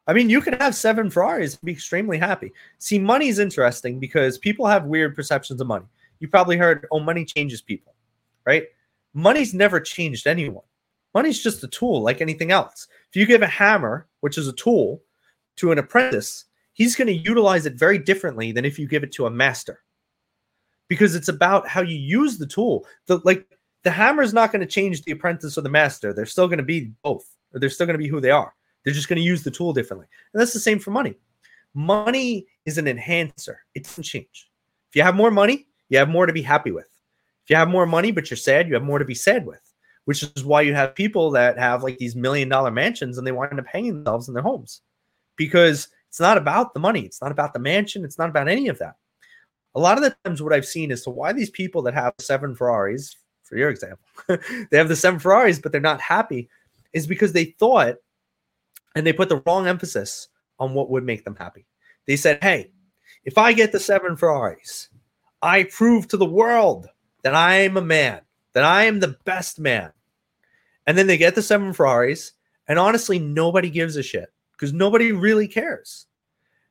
[0.06, 2.54] I mean, you can have seven Ferraris and be extremely happy.
[2.78, 5.84] See, money is interesting because people have weird perceptions of money.
[6.20, 7.94] You probably heard, oh, money changes people,
[8.46, 8.64] right?
[9.12, 10.64] Money's never changed anyone.
[11.12, 12.88] Money's just a tool like anything else.
[13.10, 15.02] If you give a hammer, which is a tool,
[15.56, 19.12] to an apprentice, he's going to utilize it very differently than if you give it
[19.12, 19.82] to a master
[20.88, 22.86] because it's about how you use the tool.
[23.06, 23.46] The like
[23.84, 26.12] the hammer is not going to change the apprentice or the master.
[26.12, 28.54] They're still going to be both, or they're still going to be who they are.
[28.84, 30.06] They're just going to use the tool differently.
[30.32, 31.14] And that's the same for money.
[31.74, 34.50] Money is an enhancer, it doesn't change.
[34.90, 36.88] If you have more money, you have more to be happy with.
[37.44, 39.60] If you have more money, but you're sad, you have more to be sad with,
[40.04, 43.32] which is why you have people that have like these million dollar mansions and they
[43.32, 44.82] wind up hanging themselves in their homes
[45.36, 47.00] because it's not about the money.
[47.00, 48.04] It's not about the mansion.
[48.04, 48.96] It's not about any of that.
[49.74, 52.12] A lot of the times, what I've seen is to why these people that have
[52.20, 53.16] seven Ferraris,
[53.52, 53.98] for your example,
[54.70, 56.48] they have the seven Ferraris, but they're not happy,
[56.94, 57.96] is because they thought
[58.94, 60.28] and they put the wrong emphasis
[60.58, 61.66] on what would make them happy.
[62.06, 62.70] They said, hey,
[63.26, 64.88] if I get the seven Ferraris,
[65.42, 66.86] I prove to the world
[67.24, 68.22] that I am a man,
[68.54, 69.92] that I am the best man.
[70.86, 72.32] And then they get the seven Ferraris,
[72.68, 76.06] and honestly, nobody gives a shit because nobody really cares.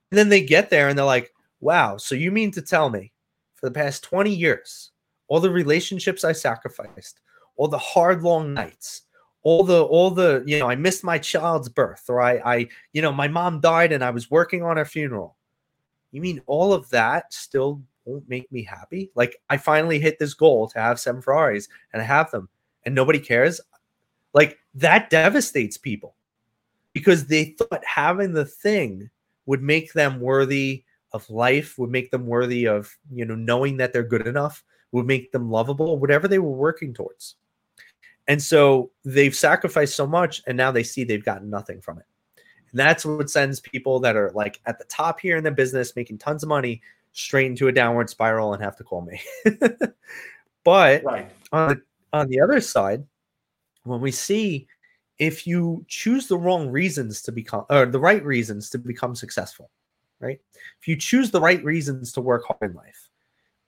[0.10, 3.12] And then they get there and they're like, wow, so you mean to tell me
[3.54, 4.91] for the past 20 years,
[5.32, 7.22] all the relationships I sacrificed,
[7.56, 9.04] all the hard long nights,
[9.44, 13.02] all the all the you know I missed my child's birth or I I you
[13.02, 15.38] know my mom died and I was working on her funeral.
[16.12, 19.10] You mean all of that still won't make me happy.
[19.16, 22.50] Like I finally hit this goal to have seven Ferraris and I have them
[22.86, 23.62] and nobody cares.
[24.34, 26.14] Like that devastates people
[26.92, 29.10] because they thought having the thing
[29.46, 33.94] would make them worthy of life, would make them worthy of, you know, knowing that
[33.94, 34.62] they're good enough,
[34.92, 37.36] would make them lovable, whatever they were working towards.
[38.28, 42.06] And so they've sacrificed so much and now they see they've gotten nothing from it.
[42.72, 45.96] And that's what sends people that are like at the top here in the business,
[45.96, 46.82] making tons of money,
[47.14, 49.22] straight into a downward spiral and have to call me.
[50.64, 51.30] but right.
[51.52, 51.82] on, the,
[52.14, 53.04] on the other side,
[53.84, 54.68] when we see
[55.20, 59.70] if you choose the wrong reasons to become or the right reasons to become successful,
[60.20, 60.40] right?
[60.80, 63.10] If you choose the right reasons to work hard in life,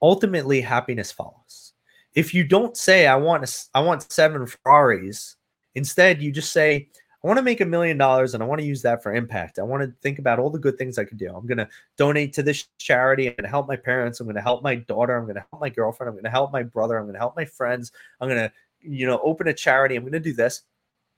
[0.04, 1.74] ultimately happiness follows.
[2.14, 5.38] If you don't say I want a, I want seven Ferraris,
[5.74, 6.90] instead you just say
[7.24, 9.58] I want to make a million dollars and I want to use that for impact.
[9.58, 11.34] I want to think about all the good things I could do.
[11.34, 13.28] I'm going to donate to this charity.
[13.28, 14.20] I'm going to help my parents.
[14.20, 15.16] I'm going to help my daughter.
[15.16, 16.10] I'm going to help my girlfriend.
[16.10, 16.98] I'm going to help my brother.
[16.98, 17.94] I'm going to help my friends.
[18.20, 18.52] I'm going to,
[18.82, 19.96] you know, open a charity.
[19.96, 20.64] I'm going to do this.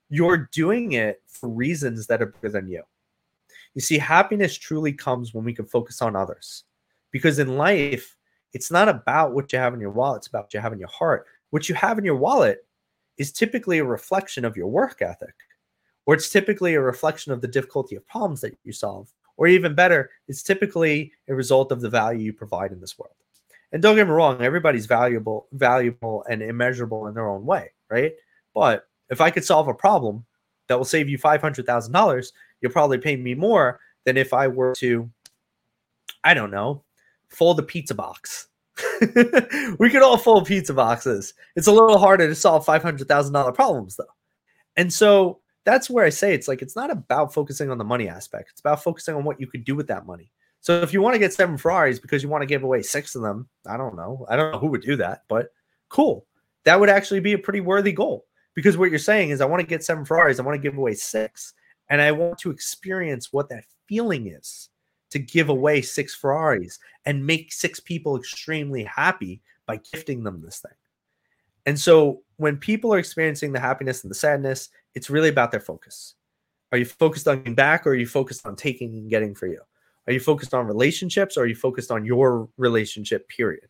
[0.10, 2.84] You're doing it for reasons that are bigger than you.
[3.74, 6.66] You see, happiness truly comes when we can focus on others.
[7.12, 8.16] Because in life,
[8.56, 10.80] it's not about what you have in your wallet, it's about what you have in
[10.80, 11.28] your heart.
[11.52, 12.66] What you have in your wallet
[13.18, 15.36] is typically a reflection of your work ethic
[16.06, 19.76] or it's typically a reflection of the difficulty of problems that you solve, or even
[19.76, 23.16] better, it's typically a result of the value you provide in this world.
[23.72, 28.14] And don't get me wrong, everybody's valuable, valuable and immeasurable in their own way, right?
[28.54, 30.26] But if I could solve a problem
[30.68, 32.32] that will save you five hundred thousand dollars,
[32.62, 35.10] you'll probably pay me more than if I were to,
[36.24, 36.84] I don't know,
[37.30, 38.48] fold a pizza box.
[39.80, 41.34] we could all fold pizza boxes.
[41.56, 44.04] It's a little harder to solve five hundred thousand dollar problems though.
[44.76, 48.08] And so that's where I say it's like it's not about focusing on the money
[48.08, 48.50] aspect.
[48.52, 50.32] It's about focusing on what you could do with that money.
[50.60, 53.16] So if you want to get seven Ferraris because you want to give away six
[53.16, 54.26] of them, I don't know.
[54.30, 55.50] I don't know who would do that, but
[55.90, 56.26] cool.
[56.64, 59.62] That would actually be a pretty worthy goal because what you're saying is I want
[59.62, 61.54] to get seven Ferraris, I want to give away six,
[61.90, 64.70] and I want to experience what that feeling is
[65.16, 70.60] to give away six Ferraris and make six people extremely happy by gifting them this
[70.60, 70.74] thing.
[71.66, 75.62] And so when people are experiencing the happiness and the sadness, it's really about their
[75.62, 76.16] focus.
[76.74, 79.48] Are you focused on getting back or are you focused on taking and getting for
[79.48, 79.62] you?
[80.06, 83.70] Are you focused on relationships or are you focused on your relationship, period?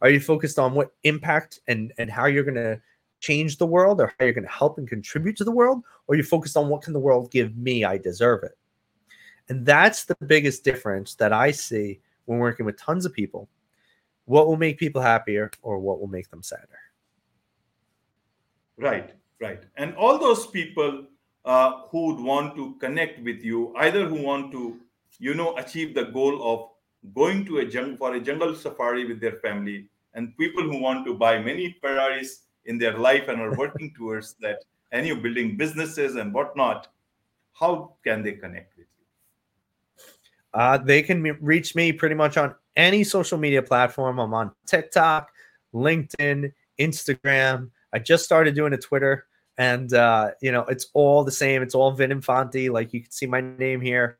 [0.00, 2.80] Are you focused on what impact and, and how you're going to
[3.18, 5.82] change the world or how you're going to help and contribute to the world?
[6.06, 7.84] Or are you focused on what can the world give me?
[7.84, 8.56] I deserve it.
[9.48, 13.48] And that's the biggest difference that I see when working with tons of people.
[14.24, 16.78] What will make people happier or what will make them sadder?
[18.76, 19.62] Right, right.
[19.76, 21.06] And all those people
[21.44, 24.80] uh, who would want to connect with you, either who want to,
[25.18, 26.70] you know, achieve the goal of
[27.14, 31.04] going to a jungle for a jungle safari with their family, and people who want
[31.06, 35.56] to buy many Ferraris in their life and are working towards that, and you building
[35.56, 36.88] businesses and whatnot,
[37.52, 38.93] how can they connect with you?
[40.54, 44.20] Uh, they can reach me pretty much on any social media platform.
[44.20, 45.30] I'm on TikTok,
[45.74, 47.70] LinkedIn, Instagram.
[47.92, 49.26] I just started doing a Twitter,
[49.58, 51.60] and uh, you know it's all the same.
[51.62, 52.70] It's all Vin Infante.
[52.70, 54.16] Like you can see my name here,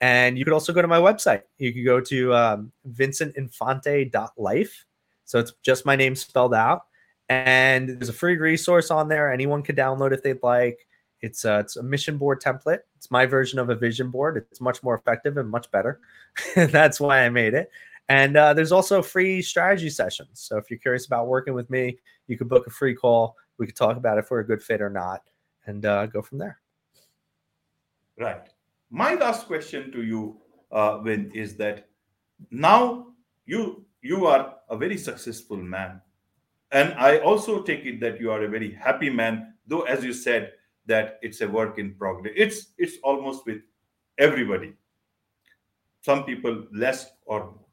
[0.00, 1.42] and you could also go to my website.
[1.58, 4.86] You could go to um, vincentinfante.life.
[5.24, 6.86] So it's just my name spelled out,
[7.28, 9.32] and there's a free resource on there.
[9.32, 10.86] Anyone can download if they'd like.
[11.22, 12.80] It's a, it's a mission board template.
[12.96, 14.36] It's my version of a vision board.
[14.36, 16.00] It's much more effective and much better.
[16.56, 17.70] That's why I made it.
[18.08, 20.28] And uh, there's also free strategy sessions.
[20.34, 21.98] So if you're curious about working with me,
[22.28, 23.36] you could book a free call.
[23.58, 25.22] We could talk about if we're a good fit or not
[25.66, 26.60] and uh, go from there.
[28.18, 28.46] Right.
[28.90, 30.36] My last question to you,
[30.70, 31.88] uh, Vin, is that
[32.50, 33.08] now
[33.44, 36.00] you you are a very successful man,
[36.70, 39.54] and I also take it that you are a very happy man.
[39.66, 40.52] Though, as you said,
[40.86, 42.32] that it's a work in progress.
[42.36, 43.62] It's it's almost with
[44.18, 44.72] everybody.
[46.02, 47.66] Some people less or more.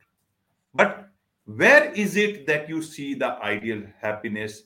[0.74, 1.09] But
[1.45, 4.64] where is it that you see the ideal happiness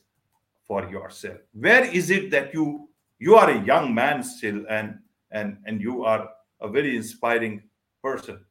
[0.66, 1.38] for yourself?
[1.52, 2.88] Where is it that you
[3.18, 4.98] you are a young man still and
[5.30, 6.28] and and you are
[6.60, 7.62] a very inspiring
[8.02, 8.44] person?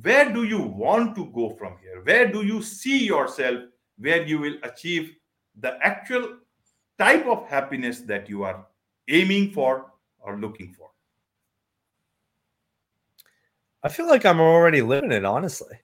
[0.00, 2.02] Where do you want to go from here?
[2.02, 3.60] Where do you see yourself
[3.98, 5.14] where you will achieve
[5.60, 6.38] the actual
[6.98, 8.66] type of happiness that you are
[9.08, 10.90] aiming for or looking for?
[13.82, 15.76] I feel like I'm already living it, honestly.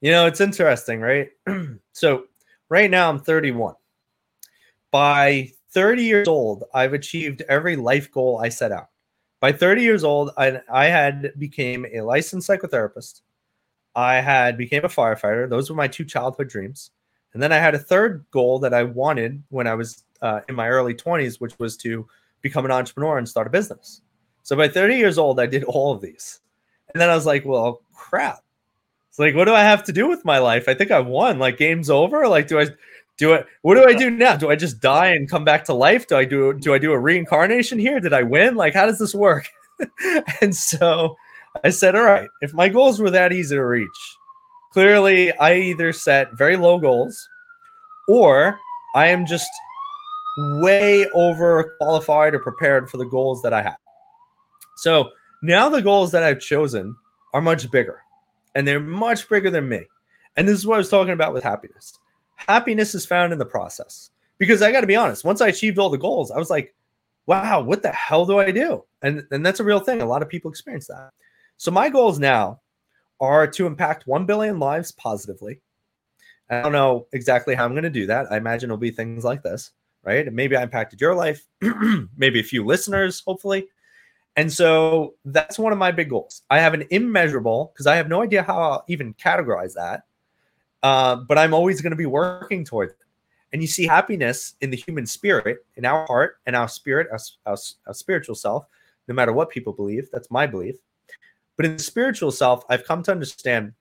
[0.00, 1.28] You know, it's interesting, right?
[1.92, 2.24] so
[2.68, 3.74] right now I'm 31.
[4.90, 8.88] By 30 years old, I've achieved every life goal I set out.
[9.40, 13.22] By 30 years old, I, I had became a licensed psychotherapist.
[13.94, 15.48] I had became a firefighter.
[15.48, 16.90] Those were my two childhood dreams.
[17.34, 20.54] And then I had a third goal that I wanted when I was uh, in
[20.54, 22.06] my early 20s, which was to
[22.42, 24.02] become an entrepreneur and start a business.
[24.42, 26.40] So by 30 years old, I did all of these.
[26.92, 28.40] And then I was like, well, crap.
[29.08, 30.68] It's like, what do I have to do with my life?
[30.68, 31.38] I think I won.
[31.38, 32.26] Like, game's over.
[32.26, 32.68] Like, do I
[33.18, 33.46] do it?
[33.62, 34.36] What do I do now?
[34.36, 36.06] Do I just die and come back to life?
[36.06, 38.00] Do I do do I do a reincarnation here?
[38.00, 38.54] Did I win?
[38.56, 39.48] Like, how does this work?
[40.40, 41.16] and so
[41.62, 43.88] I said, all right, if my goals were that easy to reach,
[44.72, 47.28] clearly I either set very low goals
[48.08, 48.58] or
[48.94, 49.50] I am just
[50.38, 53.76] way over qualified or prepared for the goals that I have.
[54.76, 55.10] So
[55.42, 56.96] now the goals that I've chosen
[57.34, 58.00] are much bigger
[58.54, 59.86] and they're much bigger than me.
[60.36, 61.98] And this is what I was talking about with happiness.
[62.36, 64.10] Happiness is found in the process.
[64.38, 66.74] Because I got to be honest, once I achieved all the goals, I was like,
[67.26, 68.84] wow, what the hell do I do?
[69.02, 70.02] And, and that's a real thing.
[70.02, 71.10] A lot of people experience that.
[71.58, 72.60] So my goals now
[73.20, 75.60] are to impact 1 billion lives positively.
[76.50, 78.32] I don't know exactly how I'm going to do that.
[78.32, 79.70] I imagine it'll be things like this,
[80.04, 80.26] right?
[80.26, 81.46] And maybe I impacted your life,
[82.16, 83.68] maybe a few listeners, hopefully.
[84.36, 86.42] And so that's one of my big goals.
[86.50, 90.04] I have an immeasurable because I have no idea how I'll even categorize that,
[90.82, 92.98] uh, but I'm always going to be working towards it.
[93.52, 97.18] And you see happiness in the human spirit, in our heart and our spirit, our,
[97.44, 98.64] our, our spiritual self,
[99.08, 100.08] no matter what people believe.
[100.10, 100.76] That's my belief.
[101.56, 103.74] But in the spiritual self, I've come to understand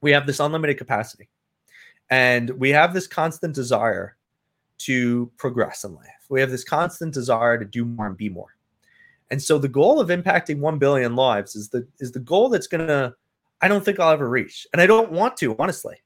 [0.00, 1.28] we have this unlimited capacity
[2.08, 4.16] and we have this constant desire
[4.80, 6.06] to progress in life.
[6.28, 8.56] We have this constant desire to do more and be more.
[9.30, 12.66] And so the goal of impacting 1 billion lives is the is the goal that's
[12.66, 13.14] going to
[13.60, 14.66] I don't think I'll ever reach.
[14.72, 15.96] And I don't want to, honestly.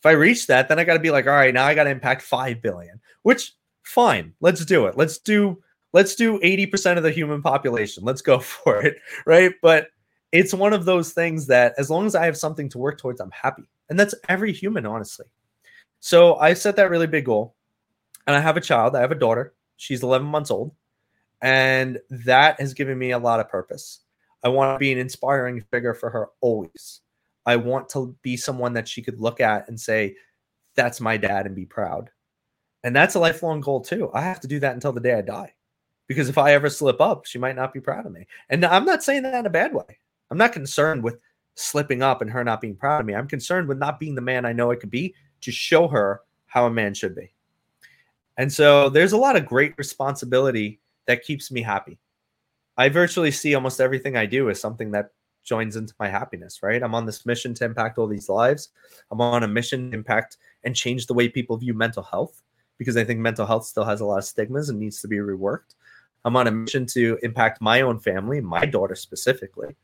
[0.00, 1.84] If I reach that, then I got to be like, all right, now I got
[1.84, 3.52] to impact 5 billion, which
[3.82, 4.96] fine, let's do it.
[4.96, 5.62] Let's do
[5.92, 8.04] let's do 80% of the human population.
[8.04, 8.96] Let's go for it,
[9.26, 9.52] right?
[9.62, 9.88] But
[10.32, 13.20] it's one of those things that as long as I have something to work towards,
[13.20, 13.62] I'm happy.
[13.88, 15.26] And that's every human, honestly.
[16.00, 17.54] So I set that really big goal.
[18.26, 19.54] And I have a child, I have a daughter.
[19.76, 20.72] She's 11 months old.
[21.42, 24.00] And that has given me a lot of purpose.
[24.42, 27.00] I want to be an inspiring figure for her always.
[27.46, 30.16] I want to be someone that she could look at and say,
[30.74, 32.10] that's my dad and be proud.
[32.82, 34.10] And that's a lifelong goal too.
[34.12, 35.54] I have to do that until the day I die.
[36.06, 38.26] Because if I ever slip up, she might not be proud of me.
[38.50, 39.98] And I'm not saying that in a bad way.
[40.30, 41.18] I'm not concerned with
[41.54, 43.14] slipping up and her not being proud of me.
[43.14, 46.20] I'm concerned with not being the man I know I could be to show her
[46.46, 47.32] how a man should be.
[48.36, 51.98] And so there's a lot of great responsibility that keeps me happy.
[52.76, 55.10] I virtually see almost everything I do as something that
[55.44, 56.82] joins into my happiness, right?
[56.82, 58.70] I'm on this mission to impact all these lives.
[59.10, 62.42] I'm on a mission to impact and change the way people view mental health
[62.78, 65.16] because I think mental health still has a lot of stigmas and needs to be
[65.16, 65.74] reworked.
[66.24, 69.76] I'm on a mission to impact my own family, my daughter specifically.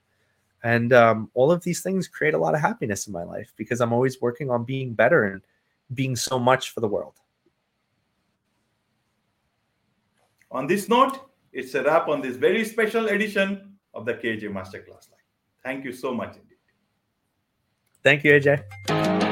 [0.65, 3.81] And um, all of these things create a lot of happiness in my life because
[3.81, 5.43] I'm always working on being better and
[5.95, 7.20] being so much for the world.
[10.53, 15.11] On this note, it's a wrap on this very special edition of the KJ Masterclass
[15.11, 15.27] Live.
[15.63, 16.59] Thank you so much indeed.
[18.03, 19.30] Thank you, AJ.